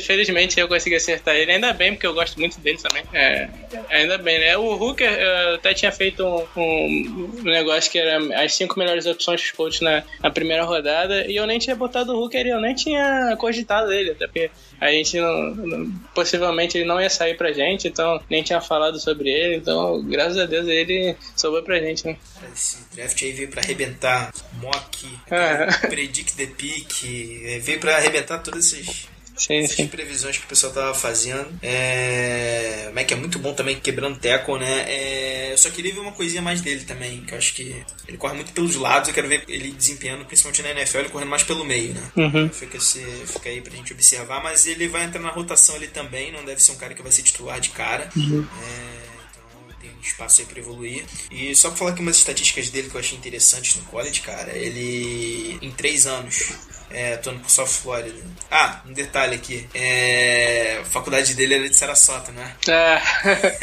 [0.00, 1.52] felizmente eu consegui acertar ele.
[1.52, 3.02] Ainda bem, porque eu gosto muito dele também.
[3.12, 3.48] É,
[3.90, 4.56] ainda bem, né?
[4.56, 9.40] O Hooker, eu até tinha feito um, um negócio que era as cinco melhores opções
[9.40, 11.26] dos coaches na, na primeira rodada.
[11.26, 14.50] E eu nem tinha botado o Hooker e eu nem tinha cogitado ele, até porque
[14.80, 18.98] a gente não, não, possivelmente ele não ia sair pra gente, então nem tinha falado
[19.00, 22.16] sobre ele, então graças a Deus ele sobrou pra gente, né?
[22.52, 25.86] Esse draft aí veio pra arrebentar mock, é.
[25.88, 29.86] predict the pick, veio pra arrebentar todos esses Sim, essas sim.
[29.86, 31.48] previsões que o pessoal tava fazendo.
[31.62, 32.88] É...
[32.90, 34.86] O Mac é muito bom também quebrando tackle, né?
[34.88, 35.52] É...
[35.52, 38.34] Eu só queria ver uma coisinha mais dele também, que eu acho que ele corre
[38.34, 41.64] muito pelos lados, eu quero ver ele desempenhando, principalmente na NFL, ele correndo mais pelo
[41.64, 42.12] meio, né?
[42.16, 42.48] Uhum.
[42.48, 46.32] Fica, esse, fica aí pra gente observar, mas ele vai entrar na rotação ali também,
[46.32, 48.10] não deve ser um cara que vai ser titular de cara.
[48.16, 48.46] Uhum.
[48.62, 51.04] É, então tem espaço aí pra evoluir.
[51.30, 54.52] E só pra falar aqui umas estatísticas dele que eu achei interessantes no college, cara,
[54.52, 56.52] ele em três anos.
[56.90, 58.16] É, tô no South Florida.
[58.50, 59.66] Ah, um detalhe aqui.
[59.74, 62.54] É, a faculdade dele era de Sarasota, né?
[62.68, 63.00] É.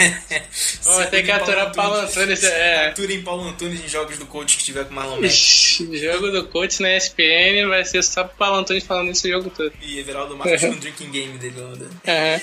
[0.84, 2.44] Vou ter que aturar Paulo Antunes.
[2.44, 2.88] É.
[2.88, 5.34] Atura em Paulo Antunes em jogos do coach que tiver com o Marlon Mack.
[5.34, 9.72] Jogo do coach na ESPN vai ser só pro Paulo Antunes falando esse jogo todo.
[9.82, 11.76] E Everaldo Marcos com um drinking game dele lá.
[11.76, 12.42] né?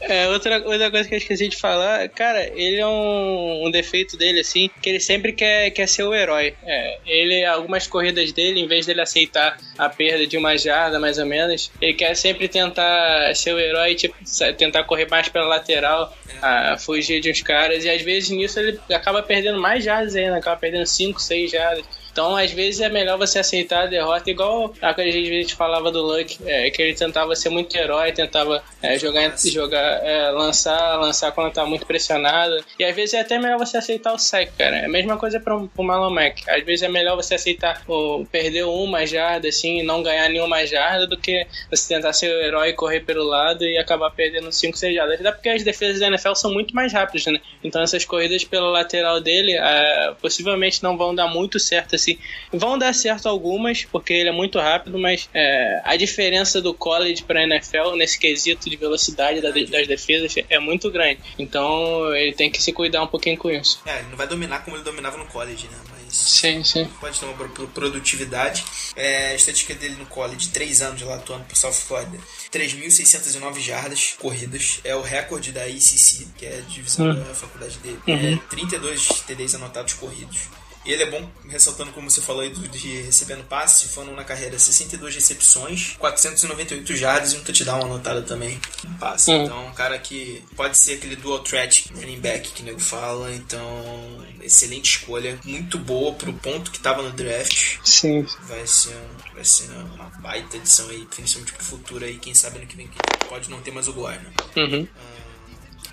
[0.00, 4.16] É, outra, outra coisa que eu esqueci de falar, cara, ele é um, um defeito
[4.16, 6.54] dele, assim, que ele sempre quer, quer ser o herói.
[6.62, 11.18] É, ele, algumas corridas dele, em vez dele aceitar a perda de uma jarda, mais
[11.18, 14.14] ou menos, ele quer sempre tentar ser o herói, tipo,
[14.56, 18.78] tentar correr mais pela lateral, a fugir de uns caras, e às vezes nisso ele
[18.92, 21.84] acaba perdendo mais jardas ainda, acaba perdendo 5, 6 jardas.
[22.14, 24.72] Então, às vezes é melhor você aceitar a derrota, igual
[25.12, 28.62] jeito que a gente falava do Luck, é, que ele tentava ser muito herói, tentava
[28.80, 32.64] é, jogar, jogar é, lançar, lançar quando tá muito pressionado.
[32.78, 34.76] E às vezes é até melhor você aceitar o sec, cara.
[34.76, 36.48] É a mesma coisa pro, pro Marlon Mack.
[36.48, 40.64] Às vezes é melhor você aceitar o, perder uma jarda, assim, e não ganhar nenhuma
[40.64, 44.78] jarda, do que você tentar ser o herói, correr pelo lado e acabar perdendo 5,
[44.78, 45.18] 6 jardas.
[45.18, 47.40] Até porque as defesas da NFL são muito mais rápidas, né?
[47.64, 52.03] Então essas corridas pela lateral dele é, possivelmente não vão dar muito certo, assim.
[52.52, 57.22] Vão dar certo algumas, porque ele é muito rápido, mas é, a diferença do college
[57.22, 61.20] pra NFL nesse quesito de velocidade da- das defesas é muito grande.
[61.38, 63.80] Então ele tem que se cuidar um pouquinho com isso.
[63.86, 65.78] É, ele não vai dominar como ele dominava no college, né?
[65.90, 66.88] Mas Sim, sim.
[67.00, 68.64] pode ter uma pro- pro- produtividade.
[68.94, 72.18] É, a estatística dele no college, 3 anos lá atuando por South Florida,
[72.52, 74.80] 3.609 jardas corridas.
[74.84, 77.14] É o recorde da ICC, que é a divisão Hum.
[77.14, 77.98] da faculdade dele.
[78.06, 78.34] Uhum.
[78.34, 80.42] É, 32 TDs anotados corridos.
[80.84, 84.58] E ele é bom, ressaltando como você falou aí de recebendo passe, foram na carreira
[84.58, 89.30] 62 recepções, 498 jardas e um touchdown anotado também em passe.
[89.30, 93.32] Então, um cara que pode ser aquele dual threat running back que o nego fala.
[93.32, 97.78] Então, excelente escolha, muito boa pro ponto que tava no draft.
[97.84, 98.26] Sim.
[98.46, 102.58] Vai ser, um- vai ser uma baita edição aí, principalmente pro futuro aí, quem sabe
[102.58, 104.32] ano que vem que pode não ter mais o né?
[104.56, 104.86] Uhum.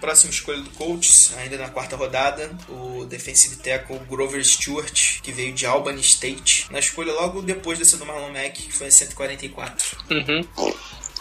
[0.01, 5.53] Próxima escolha do Colts, ainda na quarta rodada, o defensive tackle Grover Stewart, que veio
[5.53, 6.65] de Albany State.
[6.71, 9.97] Na escolha logo depois dessa do Marlon Mack, que foi a 144.
[10.09, 10.73] Uhum.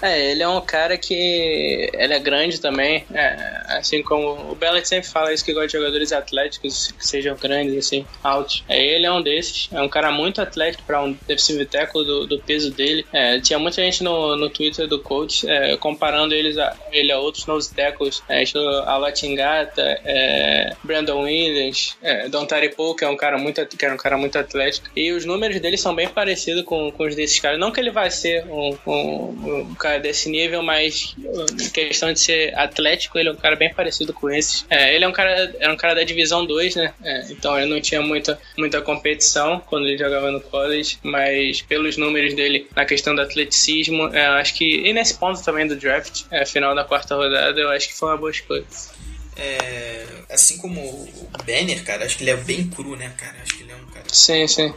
[0.03, 4.87] É, ele é um cara que ele é grande também, é, assim como o Bellet
[4.87, 8.65] sempre fala isso que gosta de jogadores atléticos que sejam grandes, assim, altos.
[8.69, 12.27] É, ele é um desses, é um cara muito atlético para um defensive tackle do,
[12.27, 13.05] do peso dele.
[13.13, 17.19] É, tinha muita gente no, no Twitter do coach é, comparando eles a, ele a
[17.19, 23.17] outros nose tackles, é, estilo Alatingata, é, Brandon Williams, é, Don Taripo, que é um
[23.17, 24.89] cara muito que era um cara muito atlético.
[24.97, 27.59] E os números dele são bem parecidos com, com os desses caras.
[27.59, 31.15] Não que ele vai ser um, um, um cara desse nível, mas
[31.61, 34.65] em questão de ser atlético, ele é um cara bem parecido com esses.
[34.71, 36.95] É, ele é um cara, era um cara da divisão 2, né?
[37.03, 41.97] É, então ele não tinha muita, muita competição quando ele jogava no college, mas pelos
[41.97, 44.65] números dele na questão do atleticismo, é, eu acho que.
[44.65, 48.11] E nesse ponto também do draft, é, final da quarta rodada, eu acho que foi
[48.11, 48.65] uma boa escolha.
[49.37, 53.37] É, assim como o Banner, cara, acho que ele é bem cru, né, cara?
[53.43, 54.75] Acho que ele é um cara Sim, sim.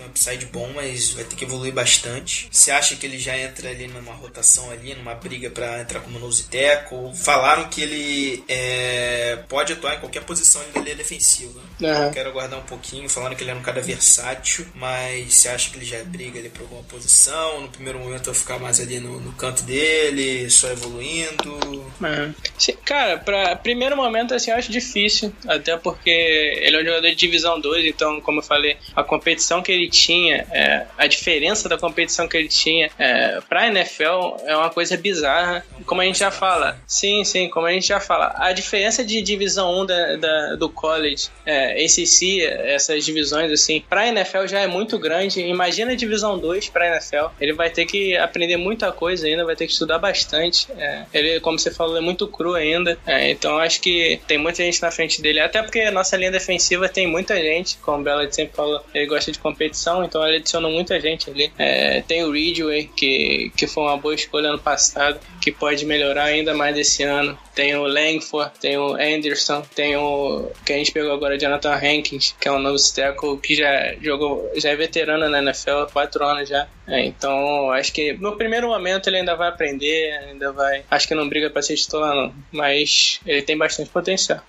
[0.00, 2.48] Tem um upside bom, mas vai ter que evoluir bastante.
[2.50, 6.18] Você acha que ele já entra ali numa rotação ali, numa briga pra entrar como
[6.18, 7.14] nose tackle?
[7.14, 11.60] Falaram que ele é, pode atuar em qualquer posição da linha defensiva.
[11.82, 12.06] Aham.
[12.06, 15.70] Eu quero aguardar um pouquinho, falaram que ele era um cara versátil, mas você acha
[15.70, 17.62] que ele já briga ali pra alguma posição?
[17.62, 21.54] No primeiro momento vai ficar mais ali no, no canto dele, só evoluindo?
[22.00, 22.34] Uhum.
[22.58, 27.08] Sim, cara, pra primeiro momento assim, eu acho difícil, até porque ele é um jogador
[27.08, 31.68] de divisão 2, então, como eu falei, a competição que ele tinha, é, a diferença
[31.68, 35.64] da competição que ele tinha é, pra NFL é uma coisa bizarra.
[35.84, 39.20] Como a gente já fala, sim, sim, como a gente já fala, a diferença de
[39.20, 44.66] divisão 1 da, da- do college, é, ACC, essas divisões assim, pra NFL já é
[44.66, 45.40] muito grande.
[45.40, 49.56] Imagina a divisão 2 pra NFL, ele vai ter que aprender muita coisa ainda, vai
[49.56, 50.66] ter que estudar bastante.
[50.78, 52.96] É, ele, como você falou, é muito cru ainda.
[53.06, 55.40] É, então acho que tem muita gente na frente dele.
[55.40, 59.06] Até porque a nossa linha defensiva tem muita gente, como o Bella sempre falou, ele
[59.06, 61.52] gosta de competição, então ele adicionou muita gente ali.
[61.58, 66.24] É, tem o Ridgeway, que, que foi uma boa escolha ano passado, que pode melhorar
[66.24, 67.38] ainda mais esse ano.
[67.54, 72.34] Tem o Langford, tem o Anderson, tem o que a gente pegou agora, Jonathan Hankins,
[72.40, 76.48] que é um novo tackle que já jogou, já é veterano na NFL quatro anos
[76.48, 76.66] já.
[76.86, 80.82] É, então, acho que no primeiro momento ele ainda vai aprender, ainda vai.
[80.90, 82.34] Acho que não briga pra ser titular, não.
[82.50, 84.40] Mas ele tem bastante potencial.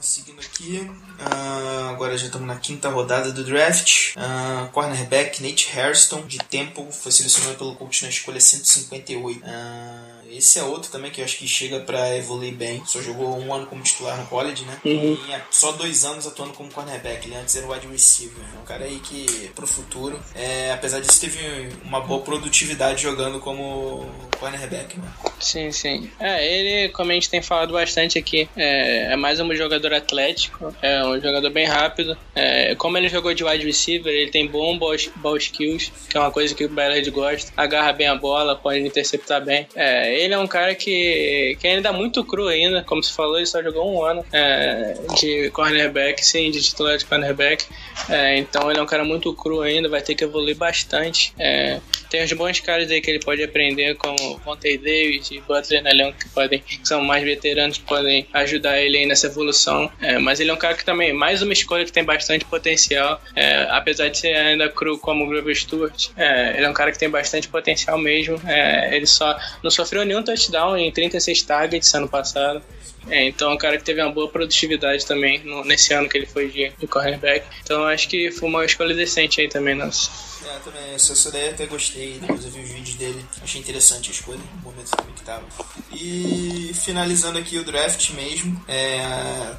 [0.00, 4.14] Seguindo aqui, ah, agora já estamos na quinta rodada do draft.
[4.16, 9.42] Ah, cornerback Nate Hairston, de Temple, foi selecionado pelo coach na escolha 158.
[9.44, 12.82] Ah, esse é outro também que eu acho que chega pra evoluir bem.
[12.86, 14.78] Só jogou um ano como titular no college, né?
[14.84, 15.18] Uhum.
[15.28, 17.26] E é só dois anos atuando como cornerback.
[17.26, 18.42] Ele antes era wide receiver.
[18.56, 21.38] É um cara aí que, pro futuro, é, apesar disso, teve
[21.84, 24.06] uma boa produtividade jogando como
[24.38, 25.08] cornerback, né?
[25.38, 26.10] Sim, sim.
[26.20, 30.74] É, ele, como a gente tem falado bastante aqui, é, é mais um jogador atlético,
[30.80, 32.16] é um jogador bem rápido.
[32.34, 36.20] É, como ele jogou de wide receiver, ele tem bom ball, ball skills, que é
[36.20, 37.52] uma coisa que o Ballard gosta.
[37.56, 39.66] Agarra bem a bola, pode interceptar bem.
[39.74, 43.36] É, ele é um cara que, que ainda é muito cru ainda, como você falou,
[43.36, 47.64] ele só jogou um ano é, de cornerback, sim, de titular de cornerback.
[48.08, 51.32] É, então ele é um cara muito cru ainda, vai ter que evoluir bastante.
[51.38, 51.80] É,
[52.10, 55.90] tem uns bons caras aí que ele pode aprender, como Vontae Davis e Butler na
[55.90, 59.90] Leão, que podem, que são mais veteranos, podem ajudar ele aí nessa evolução.
[60.00, 63.20] É, mas ele é um cara que também, mais uma escolha que tem bastante potencial,
[63.34, 66.08] é, apesar de ser ainda cru como o Grover Stewart.
[66.16, 68.40] É, ele é um cara que tem bastante potencial mesmo.
[68.46, 72.62] É, ele só não sofreu nenhum touchdown em 36 targets ano passado.
[73.08, 76.18] É, então é um cara que teve uma boa produtividade também no- nesse ano que
[76.18, 77.46] ele foi de, de cornerback.
[77.62, 80.10] Então acho que foi uma escolha decente aí também, nossa.
[80.46, 84.10] É, também, essa, essa daí até gostei, depois eu vi os vídeos dele, achei interessante
[84.10, 85.44] a escolha, no momento também que tava.
[85.92, 89.00] E finalizando aqui o draft mesmo, é,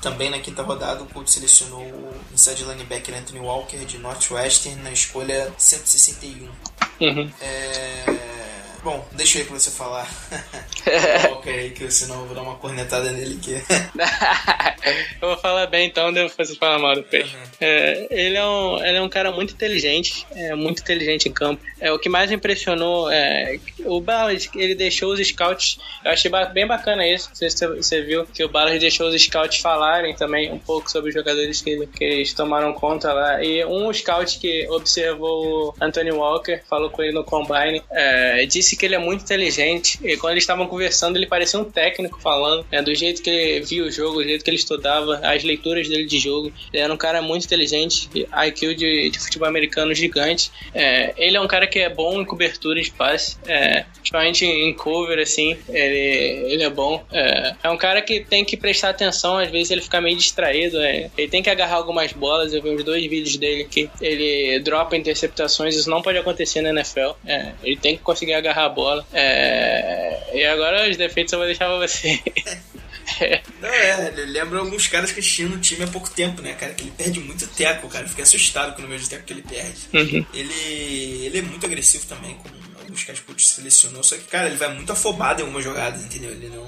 [0.01, 4.91] também na quinta rodada o Colts selecionou o inside linebacker Anthony Walker de Northwestern na
[4.91, 6.47] escolha 161.
[6.99, 7.31] Uhum.
[7.41, 8.03] É,
[8.83, 10.09] Bom, deixa eu ir pra você falar.
[11.29, 13.53] Walker aí, que senão eu vou dar uma cornetada nele que
[15.21, 17.35] eu vou falar bem então, depois você fala mal do peixe.
[17.35, 17.41] Uhum.
[17.61, 21.61] É, ele, é um, ele é um cara muito inteligente, é muito inteligente em campo.
[21.79, 25.77] É, o que mais impressionou é o Ballard, ele deixou os scouts.
[26.03, 27.29] Eu achei bem bacana isso.
[27.29, 30.57] Não sei se você- você viu que o Ballard deixou os scouts falarem também um
[30.57, 33.43] pouco sobre os jogadores que, ele- que eles tomaram conta lá.
[33.43, 38.70] E um scout que observou o Anthony Walker, falou com ele no combine, é, disse
[38.75, 39.99] que ele é muito inteligente.
[40.03, 43.65] E quando eles estavam conversando, ele parecia um técnico falando, né, do jeito que ele
[43.65, 46.51] via o jogo, do jeito que ele estudava, as leituras dele de jogo.
[46.73, 50.51] Ele era um cara muito inteligente, IQ de, de futebol americano gigante.
[50.73, 54.73] É, ele é um cara que é bom em cobertura de passe, é, principalmente em
[54.73, 57.03] cover, assim, ele, ele é bom.
[57.11, 60.79] É, é um cara que tem que prestar atenção, às vezes ele fica meio distraído,
[60.79, 62.53] é, ele tem que agarrar algumas bolas.
[62.53, 66.69] Eu vi uns dois vídeos dele que ele dropa interceptações, isso não pode acontecer na
[66.69, 67.11] NFL.
[67.25, 69.05] É, ele tem que conseguir agarrar a bola.
[69.13, 72.19] É, e agora os defeitos eu vou deixar pra você.
[73.59, 76.73] Não, é, lembra alguns caras que assistiam no time há pouco tempo, né, cara?
[76.73, 78.05] Que ele perde muito teco, cara.
[78.05, 79.81] Eu Fiquei assustado com o número de teco que ele perde.
[79.93, 80.25] Uhum.
[80.33, 84.03] Ele, ele é muito agressivo também, com alguns caras que o selecionou.
[84.03, 86.31] Só que, cara, ele vai muito afobado em algumas jogadas, entendeu?
[86.31, 86.65] Ele não.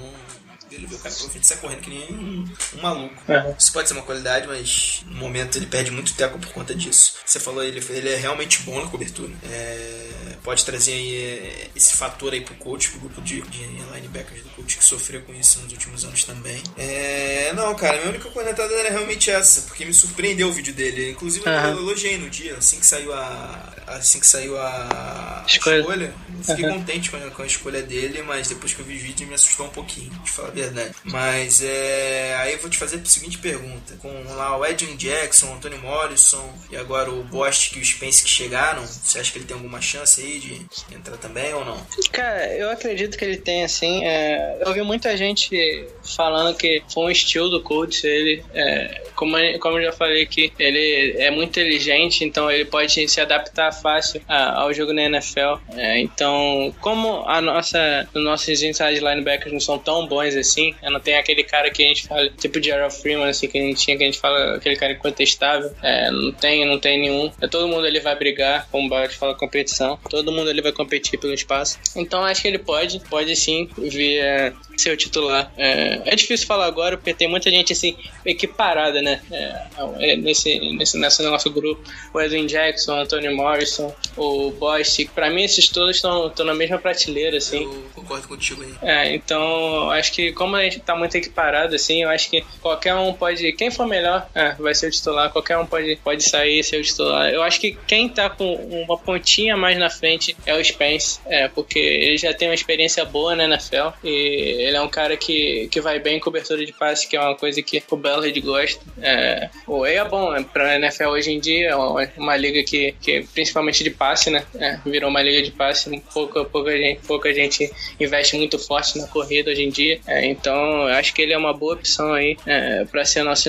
[0.74, 2.44] Ele vê o cara pela frente e sai correndo que nem um,
[2.76, 3.14] um maluco.
[3.28, 3.54] Uhum.
[3.58, 7.14] Isso pode ser uma qualidade, mas no momento ele perde muito teco por conta disso.
[7.24, 9.32] Você falou, ele, ele é realmente bom na cobertura.
[9.44, 13.58] É, pode trazer aí é, esse fator aí pro coach, pro grupo de, de
[13.92, 16.62] linebackers do coach que sofreu com isso nos últimos anos também.
[16.76, 21.10] É, não, cara, minha única cornetada era realmente essa, porque me surpreendeu o vídeo dele.
[21.10, 21.70] Inclusive Aham.
[21.70, 23.72] eu elogiei no dia, assim que saiu a.
[23.86, 25.78] Assim que saiu a, Escolha.
[25.78, 26.78] escolha, fiquei Aham.
[26.78, 29.34] contente com a, com a escolha dele, mas depois que eu vi o vídeo me
[29.34, 30.94] assustou um pouquinho, de falar a verdade.
[31.04, 32.34] Mas é.
[32.38, 33.94] Aí eu vou te fazer a seguinte pergunta.
[33.98, 38.22] Com lá o Edwin Jackson, o Antônio Morrison e agora o Bost e o Spence
[38.22, 41.76] que chegaram, você acha que ele tem alguma chance aí de entrar também ou não?
[42.12, 44.04] Cara, eu acredito que ele tem, assim.
[44.04, 48.04] é, eu ouvi muita gente falando que foi um estilo do Colts.
[48.04, 53.08] Ele, é, como, como eu já falei aqui, ele é muito inteligente, então ele pode
[53.08, 55.58] se adaptar fácil ao jogo na NFL.
[55.76, 60.43] É, então, como a nossa, os nossos inside linebackers não são tão bons assim,
[60.90, 63.60] não tem aquele cara que a gente fala, tipo de Gerald Freeman, assim, que a
[63.60, 65.70] gente tinha, que a gente fala, aquele cara incontestável.
[65.82, 67.32] É, não tem, não tem nenhum.
[67.40, 69.98] É, todo mundo ele vai brigar, como o Bart fala, competição.
[70.08, 71.78] Todo mundo ele vai competir pelo espaço.
[71.96, 75.52] Então acho que ele pode, pode sim vir é, ser o titular.
[75.56, 79.20] É, é difícil falar agora, porque tem muita gente assim, equiparada, né?
[79.30, 79.62] É,
[80.00, 81.82] é, nesse, nesse, nesse nosso grupo.
[82.12, 85.08] O Edwin Jackson, o Anthony Morrison, o Bosch.
[85.14, 87.62] Pra mim, esses todos estão estão na mesma prateleira, assim.
[87.62, 88.74] Eu concordo contigo aí.
[88.82, 92.94] É, então acho que como a gente tá muito equiparado, assim, eu acho que qualquer
[92.94, 93.52] um pode.
[93.52, 96.80] Quem for melhor, é, vai ser o titular, qualquer um pode, pode sair e ser
[96.80, 97.30] o titular.
[97.30, 101.48] Eu acho que quem tá com uma pontinha mais na frente é o Spence, é,
[101.48, 105.16] porque ele já tem uma experiência boa né, na NFL e ele é um cara
[105.16, 108.38] que, que vai bem em cobertura de passe, que é uma coisa que o Bellard
[108.40, 108.80] gosta.
[109.00, 112.62] É, o Way é bom né, pra NFL hoje em dia, é uma, uma liga
[112.62, 114.44] que, que, principalmente de passe, né?
[114.58, 119.06] É, virou uma liga de passe, pouca, pouca, gente, pouca gente investe muito forte na
[119.06, 120.00] corrida hoje em dia.
[120.06, 123.48] É, então, eu acho que ele é uma boa opção aí é, para ser nosso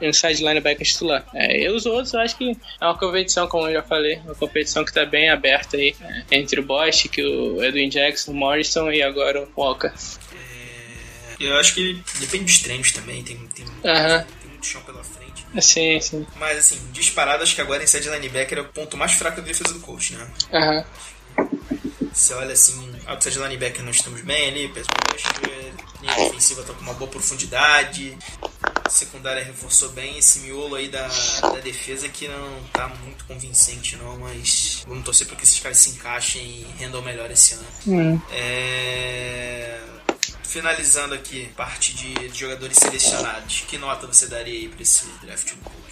[0.00, 1.24] inside linebacker titular.
[1.34, 2.50] É, e os outros, eu acho que
[2.80, 6.36] é uma competição, como eu já falei, uma competição que tá bem aberta aí é,
[6.36, 9.92] entre o Bosch, que o Edwin Jackson, o Morrison e agora o Walker.
[9.92, 14.24] É, eu acho que depende dos treinos também, tem, tem, Uhum.
[14.42, 15.44] tem muito chão pela frente.
[15.60, 16.26] Sim, sim.
[16.36, 19.72] Mas assim, disparado, acho que agora inside linebacker é o ponto mais fraco da defesa
[19.72, 20.26] do coach, né?
[20.52, 20.84] Aham.
[22.12, 25.53] Você olha assim, outside linebacker nós estamos bem ali, rusher,
[26.04, 28.16] linha ofensiva tá com uma boa profundidade,
[28.88, 31.08] secundária reforçou bem esse miolo aí da,
[31.40, 35.78] da defesa que não tá muito convincente não, mas vamos torcer para que esses caras
[35.78, 37.66] se encaixem e rendam melhor esse ano.
[37.86, 38.20] Hum.
[38.32, 39.80] É...
[40.42, 45.52] Finalizando aqui, parte de, de jogadores selecionados, que nota você daria aí pra esse draft
[45.52, 45.84] do coach?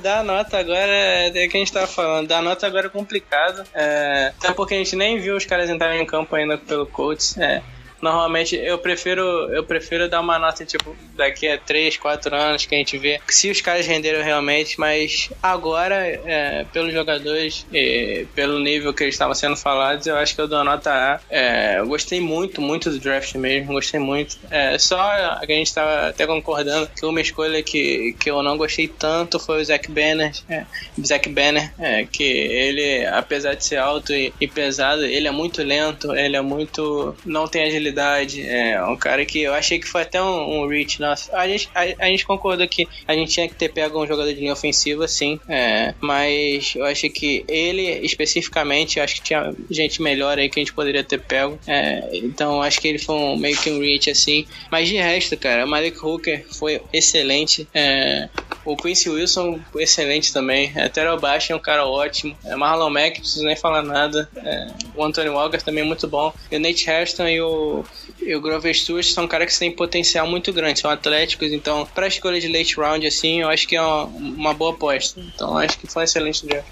[0.00, 2.28] Dar nota agora é que a gente tava falando.
[2.28, 3.64] Dar nota agora é complicado.
[3.74, 7.36] É, até porque a gente nem viu os caras entrarem em campo ainda pelo Colts.
[7.36, 7.62] É,
[8.04, 12.74] normalmente eu prefiro eu prefiro dar uma nota tipo daqui a 3, 4 anos que
[12.74, 18.58] a gente vê se os caras renderam realmente, mas agora, é, pelos jogadores e pelo
[18.58, 21.20] nível que eles estavam sendo falados, eu acho que eu dou nota A.
[21.30, 24.38] É, eu gostei muito, muito do draft mesmo, gostei muito.
[24.50, 28.88] É, só a gente estava até concordando que uma escolha que, que eu não gostei
[28.88, 30.32] tanto foi o Zack Banner.
[30.48, 30.64] É,
[31.04, 35.62] Zack Banner, é, que ele, apesar de ser alto e, e pesado, ele é muito
[35.62, 37.16] lento, ele é muito.
[37.24, 37.93] não tem agilidade.
[38.02, 41.00] É um cara que eu achei que foi até um, um reach.
[41.00, 44.06] Nossa, a gente, a, a gente concordou que a gente tinha que ter pego um
[44.06, 45.38] jogador de linha ofensiva, sim.
[45.48, 50.62] É, mas eu achei que ele, especificamente, acho que tinha gente melhor aí que a
[50.62, 51.58] gente poderia ter pego.
[51.66, 54.46] É, então acho que ele foi um, meio que um reach assim.
[54.70, 57.66] Mas de resto, cara, o Malik Hooker foi excelente.
[57.74, 58.28] É,
[58.64, 60.72] o Quincy Wilson, excelente também.
[60.74, 62.36] É, Terrell Bash é um cara ótimo.
[62.44, 64.28] É, Marlon Mack, não preciso nem falar nada.
[64.36, 66.32] É, o Anthony Walker também é muito bom.
[66.50, 67.84] E o Nate Hairston e o,
[68.20, 71.52] e o Grover Stewart são caras que têm potencial muito grande, são atléticos.
[71.52, 75.20] Então, para escolha de late round, assim, eu acho que é uma, uma boa aposta.
[75.20, 76.66] Então, acho que foi um excelente draft.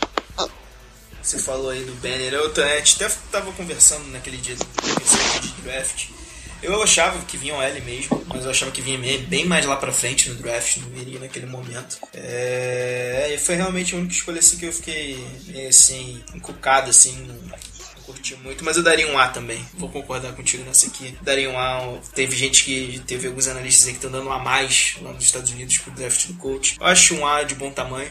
[1.23, 5.63] Você falou aí do Banner, eu t- a gente até tava conversando naquele dia do
[5.63, 6.09] draft.
[6.63, 9.77] Eu achava que vinha o L mesmo, mas eu achava que vinha bem- mais lá
[9.77, 11.99] pra frente no draft, não viria naquele momento.
[12.15, 15.19] É, e foi realmente a única escolha assim que eu fiquei
[15.69, 17.29] assim, encucado assim,
[18.03, 19.65] curti muito, mas eu daria um A também.
[19.75, 21.17] Vou concordar contigo nessa aqui.
[21.23, 21.99] Daria um A.
[22.15, 25.25] Teve gente que teve alguns analistas aí que estão dando um A mais lá nos
[25.25, 26.77] Estados Unidos pro draft do coach.
[26.81, 28.11] Eu acho um A de bom tamanho.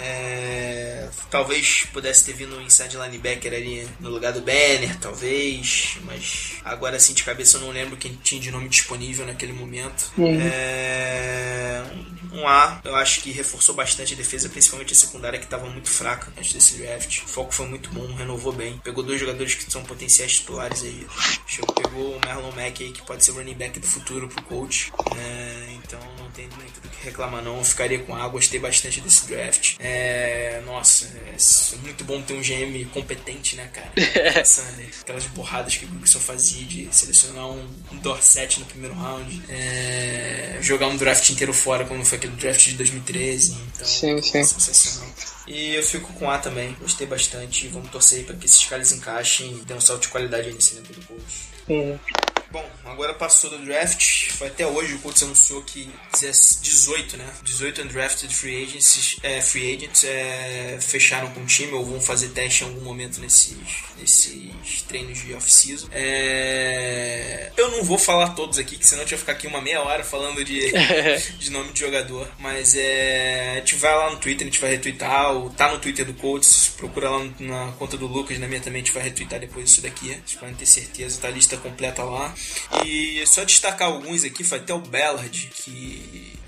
[0.00, 5.98] É, talvez pudesse ter vindo um inside linebacker ali no lugar do Banner, talvez.
[6.04, 10.12] Mas agora assim de cabeça eu não lembro quem tinha de nome disponível naquele momento.
[10.18, 11.82] É,
[12.32, 15.88] um A, eu acho que reforçou bastante a defesa, principalmente a secundária que estava muito
[15.88, 17.22] fraca antes desse draft.
[17.22, 18.80] O foco foi muito bom, renovou bem.
[18.84, 21.06] Pegou dois jogadores que são potenciais titulares aí.
[21.46, 24.42] Chegou, pegou o Marlon Mack aí, que pode ser o running back do futuro pro
[24.44, 24.92] coach.
[25.16, 27.58] É, então não tem muito do que reclamar não.
[27.58, 29.76] Eu ficaria com A, gostei bastante desse draft.
[29.78, 33.90] É, nossa, é muito bom ter um GM competente, né, cara?
[34.38, 38.94] Essa, né, aquelas borradas que o Gibson fazia de selecionar um, um Dorset no primeiro
[38.94, 39.42] round.
[39.48, 43.56] É, jogar um draft inteiro fora, como foi aquele draft de 2013.
[43.74, 44.44] Então, Sim, sim.
[44.44, 45.10] sensacional.
[45.46, 47.66] E eu fico com A também, gostei bastante.
[47.68, 50.54] Vamos torcer aí pra que esses caras encaixem e dêem um salto de qualidade aí
[50.54, 51.48] nesse elenco do Colts.
[51.68, 51.98] Uhum.
[52.52, 54.32] Bom, agora passou do draft.
[54.32, 55.88] Foi até hoje o Colts anunciou que
[56.60, 57.32] 18, né?
[57.44, 62.30] 18 undrafted free agents, é, free agents é, fecharam com o time ou vão fazer
[62.30, 63.56] teste em algum momento nesses,
[63.96, 65.88] nesses treinos de off-season.
[65.92, 69.60] É, eu não vou falar todos aqui, que senão a gente vai ficar aqui uma
[69.60, 70.72] meia hora falando de,
[71.38, 72.28] de nome de jogador.
[72.40, 75.32] Mas é, a gente vai lá no Twitter, a gente vai retweetar.
[75.32, 78.82] ou Tá no Twitter do Colts, procura lá na conta do Lucas, na minha também,
[78.82, 80.08] a gente vai retweetar depois isso daqui.
[80.08, 82.34] Vocês podem ter certeza, tá a lista completa lá.
[82.84, 86.38] E só destacar alguns aqui, foi até o Ballard, que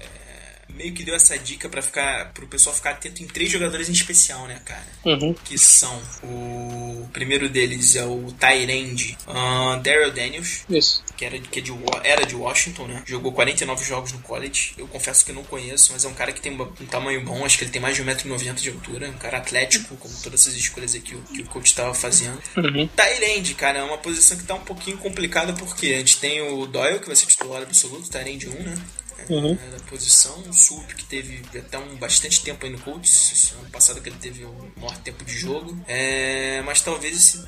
[0.75, 3.93] meio que deu essa dica para ficar pro pessoal ficar atento em três jogadores em
[3.93, 4.87] especial, né, cara?
[5.05, 5.35] Uhum.
[5.45, 11.05] Que são o primeiro deles é o Tyrande uh, Daryl Daniels, Isso.
[11.17, 13.03] que era, que é de, era de Washington, né?
[13.07, 14.75] Jogou 49 jogos no college.
[14.77, 17.45] Eu confesso que não conheço, mas é um cara que tem um tamanho bom.
[17.45, 19.09] Acho que ele tem mais de 1,90m de altura.
[19.09, 22.41] Um cara atlético, como todas essas escolhas aqui que o, que o coach estava fazendo.
[22.57, 22.89] Uhum.
[22.89, 26.67] Tyrande, cara, é uma posição que tá um pouquinho complicada porque a gente tem o
[26.67, 28.75] Doyle, que vai ser titular absoluto, Tyrande 1, né?
[29.29, 29.53] Uhum.
[29.53, 30.39] é, da posição.
[30.49, 34.17] O Sup, que teve até um bastante tempo aí no Colts, ano passado que ele
[34.21, 35.79] teve o maior tempo de jogo.
[35.87, 37.47] É, mas talvez esse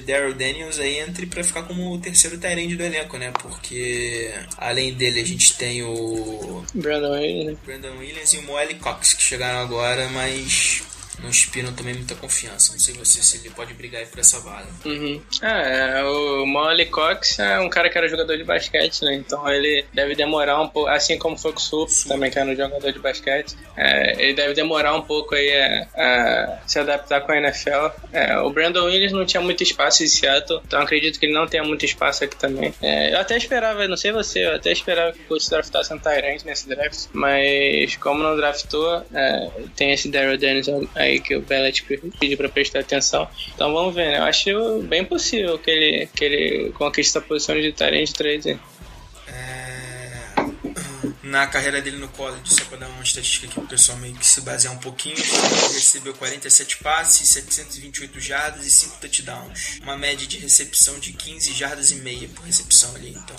[0.00, 3.32] Daryl Daniels aí entre pra ficar como o terceiro Tyrande do elenco, né?
[3.32, 7.56] Porque além dele a gente tem o Brandon Williams, né?
[7.64, 10.82] Brandon Williams e o Moelle Cox que chegaram agora, mas
[11.20, 12.72] não inspiram também muita confiança.
[12.72, 14.66] Não sei você se ele pode brigar aí por essa vaga.
[14.84, 15.20] Uhum.
[15.42, 19.14] Ah, é, o Molly Cox é um cara que era jogador de basquete, né?
[19.14, 22.50] Então ele deve demorar um pouco, assim como foi com o Sup, também que era
[22.50, 23.56] um jogador de basquete.
[23.76, 27.86] É, ele deve demorar um pouco aí a, a se adaptar com a NFL.
[28.12, 31.46] É, o Brandon Williams não tinha muito espaço em Seattle, então acredito que ele não
[31.46, 32.74] tenha muito espaço aqui também.
[32.82, 35.98] É, eu até esperava, não sei você, eu até esperava que o Colts draftasse um
[35.98, 41.40] Tyrant nesse draft, mas como não draftou, é, tem esse Daryl Dennis aí que o
[41.40, 41.84] Bellet
[42.18, 43.28] pediu pra prestar atenção.
[43.54, 44.18] Então vamos ver, né?
[44.18, 48.58] Eu acho bem possível que ele, que ele conquiste a posição de Tyrant 3 aí.
[51.36, 54.26] Na carreira dele no college, só para dar uma estatística aqui pro pessoal meio que
[54.26, 59.78] se basear um pouquinho, ele recebeu 47 passes, 728 jardas e 5 touchdowns.
[59.82, 63.10] Uma média de recepção de 15 jardas e meia por recepção ali.
[63.10, 63.36] Então,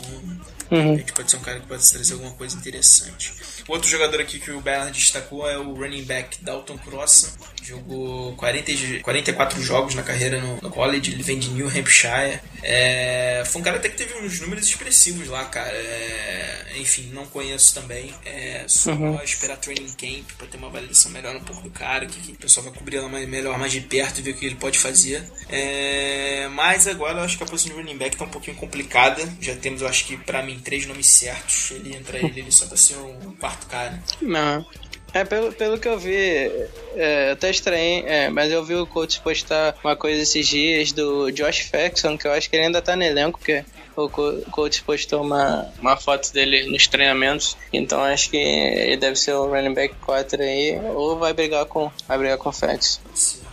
[0.69, 0.95] Uhum.
[0.95, 3.33] a gente pode ser um cara que pode trazer alguma coisa interessante.
[3.69, 7.29] Outro jogador aqui que o Bernard destacou é o running back Dalton Crossan.
[7.63, 11.11] Jogou 40, e- 44 jogos na carreira no, no college.
[11.13, 12.41] Ele vem de New Hampshire.
[12.61, 15.71] É, foi um cara até que teve uns números expressivos lá, cara.
[15.71, 17.86] É, enfim, não conheço também.
[18.25, 19.21] É só Uhum.
[19.23, 22.05] esperar training camp pra ter uma avaliação melhor um pouco do cara.
[22.05, 24.33] Que, que o pessoal vai cobrir ela mais, melhor, mais de perto e ver o
[24.35, 25.23] que ele pode fazer.
[25.49, 29.21] É, mas agora eu acho que a posição de running back tá um pouquinho complicada.
[29.41, 31.71] Já temos, eu acho que pra mim, três nomes certos.
[31.71, 34.01] Ele entra ele, ele só pra ser um quarto cara.
[34.21, 34.65] Não.
[35.13, 38.85] É, pelo, pelo que eu vi, é, eu até estranhei, é, mas eu vi o
[38.85, 42.81] coach postar uma coisa esses dias do Josh Faxon, que eu acho que ele ainda
[42.81, 43.63] tá no elenco, porque
[44.05, 48.97] o co- o coach postou uma, uma foto dele nos treinamentos, então acho que ele
[48.97, 52.53] deve ser o running back 4 aí, ou vai brigar com, vai brigar com o
[52.53, 52.99] Faxon.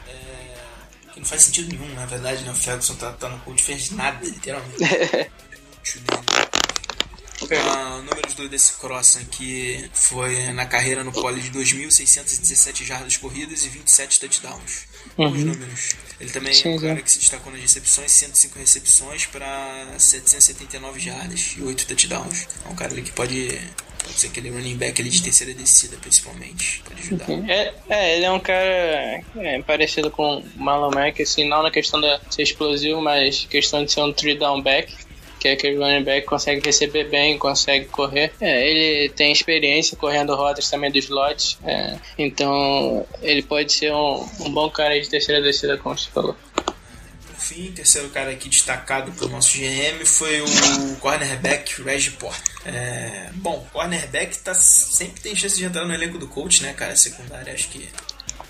[0.09, 2.51] É, não faz sentido nenhum, na verdade, né?
[2.53, 4.79] O Ferguson tá, tá no coach, fez nada, literalmente.
[7.49, 7.59] Ver.
[7.59, 13.69] Ah, números do desse Cross aqui foi na carreira no college 2.617 jardas corridas e
[13.69, 14.87] 27 touchdowns.
[15.17, 16.05] Números.
[16.21, 21.01] Ele também é Sim, um cara que se destacou nas recepções, 105 recepções para 779
[21.01, 22.49] jardas e 8 touchdowns.
[22.65, 23.61] É um cara ali que pode,
[24.03, 26.83] pode ser aquele running back ali de terceira descida, principalmente.
[26.85, 27.31] Pode ajudar.
[27.49, 31.71] É, é, ele é um cara é, parecido com o Marlon Mack, assim, não na
[31.71, 34.95] questão de ser explosivo, mas questão de ser um three down back,
[35.45, 38.33] que é aquele running back que consegue receber bem, consegue correr.
[38.41, 44.27] É, ele tem experiência correndo rotas também dos lotes, é, então ele pode ser um,
[44.41, 46.35] um bom cara de terceira descida, como você falou.
[46.55, 52.55] Por fim, terceiro cara aqui destacado pelo nosso GM foi o cornerback Reggie Porter.
[52.65, 56.97] É, bom, cornerback tá, sempre tem chance de entrar no elenco do coach, né, cara?
[56.97, 57.87] Secundária, acho que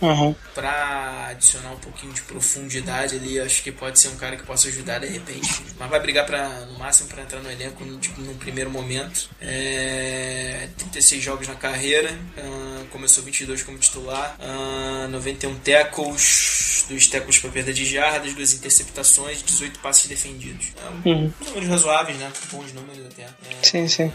[0.01, 0.35] Uhum.
[0.55, 4.68] pra adicionar um pouquinho de profundidade ali, acho que pode ser um cara que possa
[4.68, 5.62] ajudar de repente.
[5.78, 9.28] Mas vai brigar pra, no máximo para entrar no elenco no, tipo, num primeiro momento.
[9.41, 17.39] É, 36 jogos na carreira, ah, começou 22 como titular, ah, 91 tackles, dois tackles
[17.39, 20.66] para perda de jardas, duas interceptações, 18 passes defendidos.
[20.76, 21.32] É, Uhum.
[21.47, 22.30] Números razoáveis, né?
[22.53, 23.22] Bons números até.
[23.22, 23.28] É,
[23.62, 24.12] Sim, sim.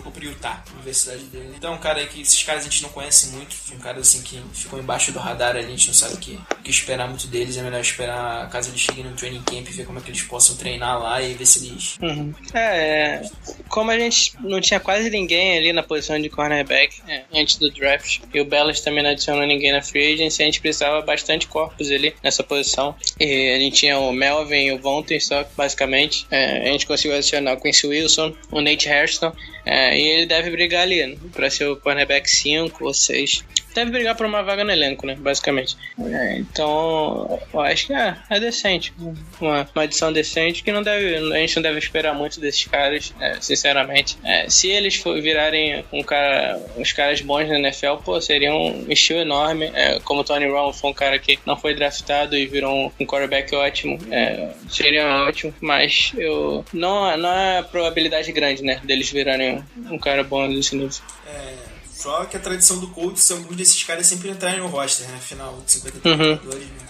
[0.00, 1.52] Jogou pro Utah, universidade dele.
[1.56, 3.56] Então, é cara aí que esses caras a gente não conhece muito.
[3.72, 6.62] Um cara assim que ficou embaixo do radar, a gente não sabe o que, o
[6.62, 7.56] que esperar muito deles.
[7.56, 10.22] É melhor esperar caso eles cheguem no training camp e ver como é que eles
[10.22, 11.98] possam treinar lá e ver se eles.
[12.00, 12.34] Uhum.
[12.54, 13.22] É,
[13.68, 17.70] como a gente não tinha quase ninguém ali na posição de cornerback é, antes do
[17.70, 21.46] draft, e o Bellas também não adicionou ninguém na free agency, a gente precisava bastante
[21.46, 22.94] corpos ali nessa posição.
[23.18, 26.26] E a gente tinha o Melvin e o Vontae só, basicamente.
[26.30, 29.32] É, a gente conseguiu adicionar o Quincy Wilson, o Nate Hairston,
[29.64, 33.44] é, e ele deve brigar ali né, pra ser o cornerback 5 ou 6.
[33.74, 35.16] Deve brigar por uma vaga no elenco, né?
[35.18, 35.76] Basicamente.
[35.98, 38.92] É, então, eu acho que é, é decente.
[39.40, 43.14] Uma, uma adição decente que não deve, a gente não deve esperar muito desses caras,
[43.20, 44.18] é, sinceramente.
[44.24, 48.86] É, se eles for, virarem um cara, uns caras bons na NFL, pô, seria um
[48.88, 49.70] estilo enorme.
[49.74, 52.92] É, como o Tony Romo foi um cara que não foi draftado e virou um,
[53.00, 55.54] um quarterback ótimo, é, seria ótimo.
[55.60, 58.80] Mas eu não, não é probabilidade grande, né?
[58.82, 60.90] Deles virarem um, um cara bom desse nível.
[61.26, 61.69] É,
[62.00, 65.18] só que a tradição do Colts, alguns desses caras sempre entrarem no roster, né?
[65.20, 66.16] Final de 50 Uhum.
[66.16, 66.88] jogadores, né?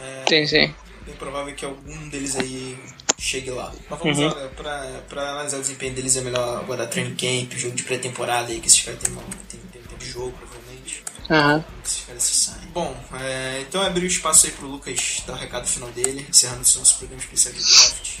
[0.00, 0.74] É, Sim, sim.
[1.06, 2.78] bem provável que algum deles aí
[3.18, 3.72] chegue lá.
[3.88, 4.26] Mas vamos Uhum.
[4.28, 8.50] lá, pra, pra analisar o desempenho deles é melhor agora training camp, jogo de pré-temporada
[8.52, 9.14] aí, que esses caras têm,
[9.48, 11.02] têm tempo de jogo, provavelmente.
[11.30, 11.64] Aham.
[11.84, 12.66] Esses caras se saem.
[12.74, 16.62] Bom, é, então abrir o espaço aí pro Lucas dar o recado final dele, encerrando
[16.62, 18.18] esse nosso programa especial de draft.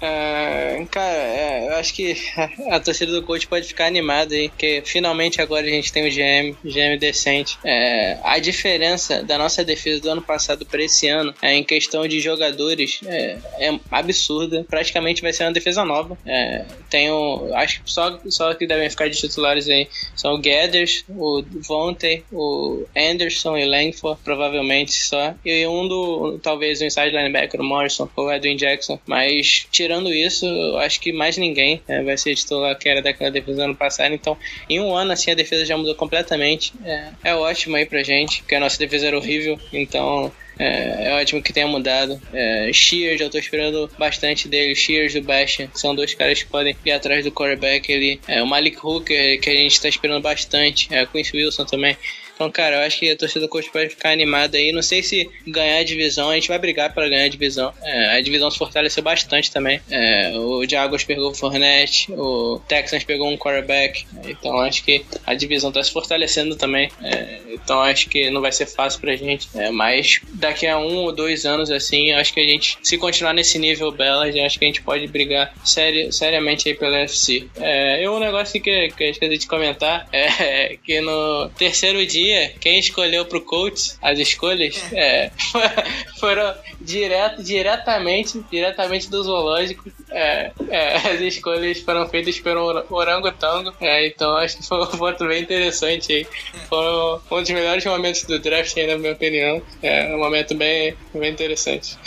[0.00, 2.16] Ah, cara, é, eu acho que
[2.70, 6.10] a torcida do coach pode ficar animada aí, porque finalmente agora a gente tem um
[6.10, 7.58] GM, GM decente.
[7.64, 12.06] É, a diferença da nossa defesa do ano passado para esse ano é, em questão
[12.06, 14.64] de jogadores é, é absurda.
[14.68, 16.16] Praticamente vai ser uma defesa nova.
[16.26, 20.38] É, tem o, acho que só, só que devem ficar de titulares aí são o
[20.38, 25.34] Gathers, o Vontae, o Anderson e Langford, provavelmente só.
[25.44, 28.98] E um do, talvez o inside linebacker, o Morrison ou o Edwin Jackson.
[29.06, 30.44] Mas tirando isso,
[30.78, 34.12] acho que mais ninguém é, vai ser titular que era daquela defesa ano passado.
[34.12, 34.36] Então,
[34.68, 36.72] em um ano, assim, a defesa já mudou completamente.
[36.84, 39.58] É, é ótimo aí pra gente, porque a nossa defesa era horrível.
[39.72, 42.20] Então, é, é, ótimo que tenha mudado.
[42.32, 44.74] É, Shears, eu tô esperando bastante dele.
[44.74, 48.20] Shears do Bastion, são dois caras que podem ir atrás do quarterback ali.
[48.26, 50.88] É, o Malik Hooker, que a gente tá esperando bastante.
[50.92, 51.96] É, o Quincy Wilson também.
[52.36, 54.70] Então, cara, eu acho que a torcida do coach pode ficar animada aí.
[54.70, 57.72] Não sei se ganhar a divisão, a gente vai brigar para ganhar a divisão.
[57.82, 59.80] É, a divisão se fortaleceu bastante também.
[59.90, 64.06] É, o Jaguars pegou o Fournette, o Texans pegou um quarterback.
[64.26, 66.90] Então, acho que a divisão tá se fortalecendo também.
[67.02, 69.48] É, então, acho que não vai ser fácil pra gente.
[69.54, 73.32] É, mas daqui a um ou dois anos, assim, acho que a gente, se continuar
[73.32, 77.48] nesse nível Bellas, acho que a gente pode brigar seri seriamente aí pela UFC.
[77.58, 82.25] É, e um negócio que, que eu esqueci de comentar é que no terceiro dia
[82.60, 85.30] quem escolheu pro coach as escolhas é,
[86.20, 89.90] foram direto, diretamente, diretamente do zoológico.
[90.10, 93.74] É, é, as escolhas foram feitas pelo orangotango.
[93.80, 96.26] É, então acho que foi um ponto bem interessante aí.
[96.68, 99.62] Foi um dos melhores momentos do draft, aí, na minha opinião.
[99.82, 101.98] É um momento bem, bem interessante.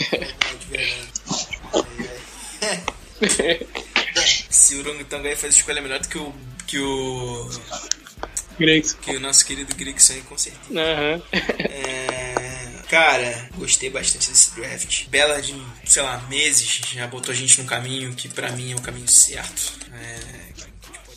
[4.50, 6.32] Se o orangotango aí faz escolha melhor do que o.
[6.66, 7.48] Que o
[8.60, 8.98] Gregson.
[8.98, 10.70] Que o nosso querido Gregson aí, com certeza.
[10.70, 11.22] Uhum.
[11.32, 15.08] É, cara, gostei bastante desse draft.
[15.08, 18.80] Bellard, sei lá, meses, já botou a gente no caminho que pra mim é o
[18.80, 19.72] caminho certo.
[19.92, 20.39] É,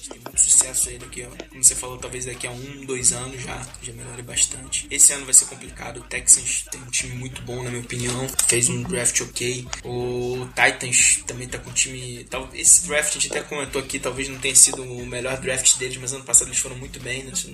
[0.04, 1.46] pode ter muito sucesso aí daqui, ó.
[1.50, 4.88] Como você falou, talvez daqui a um, dois anos já, já melhore bastante.
[4.90, 5.98] Esse ano vai ser complicado.
[6.00, 8.28] O Texans tem um time muito bom, na minha opinião.
[8.48, 9.68] Fez um draft ok.
[9.84, 12.28] O Titans também tá com um time.
[12.54, 15.98] Esse draft a gente até comentou aqui, talvez não tenha sido o melhor draft deles,
[15.98, 17.48] mas ano passado eles foram muito bem nessa,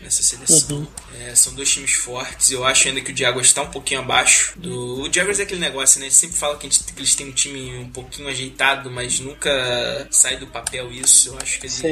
[0.00, 0.78] nessa seleção.
[0.78, 0.86] Uhum.
[1.20, 2.50] É, são dois times fortes.
[2.50, 4.58] Eu acho ainda que o Jaguars está um pouquinho abaixo.
[4.58, 5.02] Do...
[5.02, 6.06] O Jaguars é aquele negócio, né?
[6.06, 9.20] A gente sempre fala que, gente, que eles têm um time um pouquinho ajeitado, mas
[9.20, 11.28] nunca sai do papel isso.
[11.28, 11.89] Eu acho que eles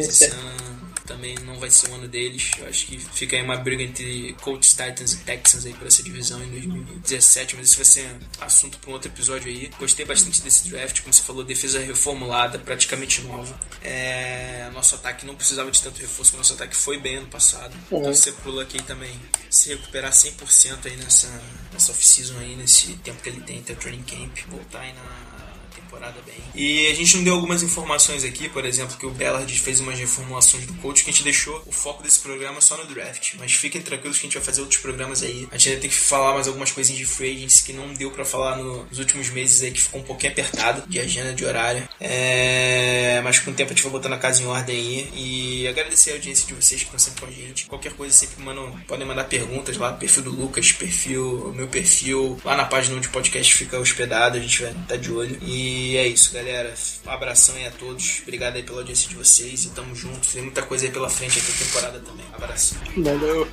[1.07, 2.51] Também não vai ser o ano deles.
[2.59, 6.03] Eu acho que fica aí uma briga entre Colts, Titans e Texans aí por essa
[6.03, 9.71] divisão em 2017, mas isso vai ser assunto para um outro episódio aí.
[9.79, 13.59] Gostei bastante desse draft, como você falou, defesa reformulada, praticamente nova.
[13.83, 17.75] É, nosso ataque não precisava de tanto reforço, nosso ataque foi bem ano passado.
[17.91, 18.01] Uhum.
[18.01, 19.19] Então você Luck aí também
[19.51, 21.43] se recuperar 100% aí nessa,
[21.73, 25.39] nessa off-season aí, nesse tempo que ele tem até o training camp, voltar aí na
[25.81, 26.35] temporada bem.
[26.55, 29.99] E a gente não deu algumas informações aqui, por exemplo, que o Bellard fez umas
[29.99, 33.35] reformulações do coach que a gente deixou o foco desse programa só no draft.
[33.39, 35.49] Mas fiquem tranquilos que a gente vai fazer outros programas aí.
[35.51, 38.11] A gente ainda tem que falar mais algumas coisinhas de free agents que não deu
[38.11, 41.45] pra falar no- nos últimos meses aí, que ficou um pouquinho apertado de agenda, de
[41.45, 41.89] horário.
[42.01, 43.21] É...
[43.23, 45.11] Mas com o tempo a gente vai botando a casa em ordem aí.
[45.15, 47.67] E agradecer a audiência de vocês que estão sempre com a gente.
[47.67, 52.57] Qualquer coisa sempre mandam, podem mandar perguntas lá, perfil do Lucas, perfil, meu perfil, lá
[52.57, 55.39] na página onde o podcast fica hospedado, a gente vai estar de olho.
[55.43, 56.73] E e é isso, galera.
[57.05, 58.21] Abração aí a todos.
[58.23, 60.27] Obrigado aí pela audiência de vocês e tamo junto.
[60.27, 62.25] Tem muita coisa aí pela frente aqui temporada também.
[62.33, 62.75] Abraço.
[62.97, 63.47] Valeu.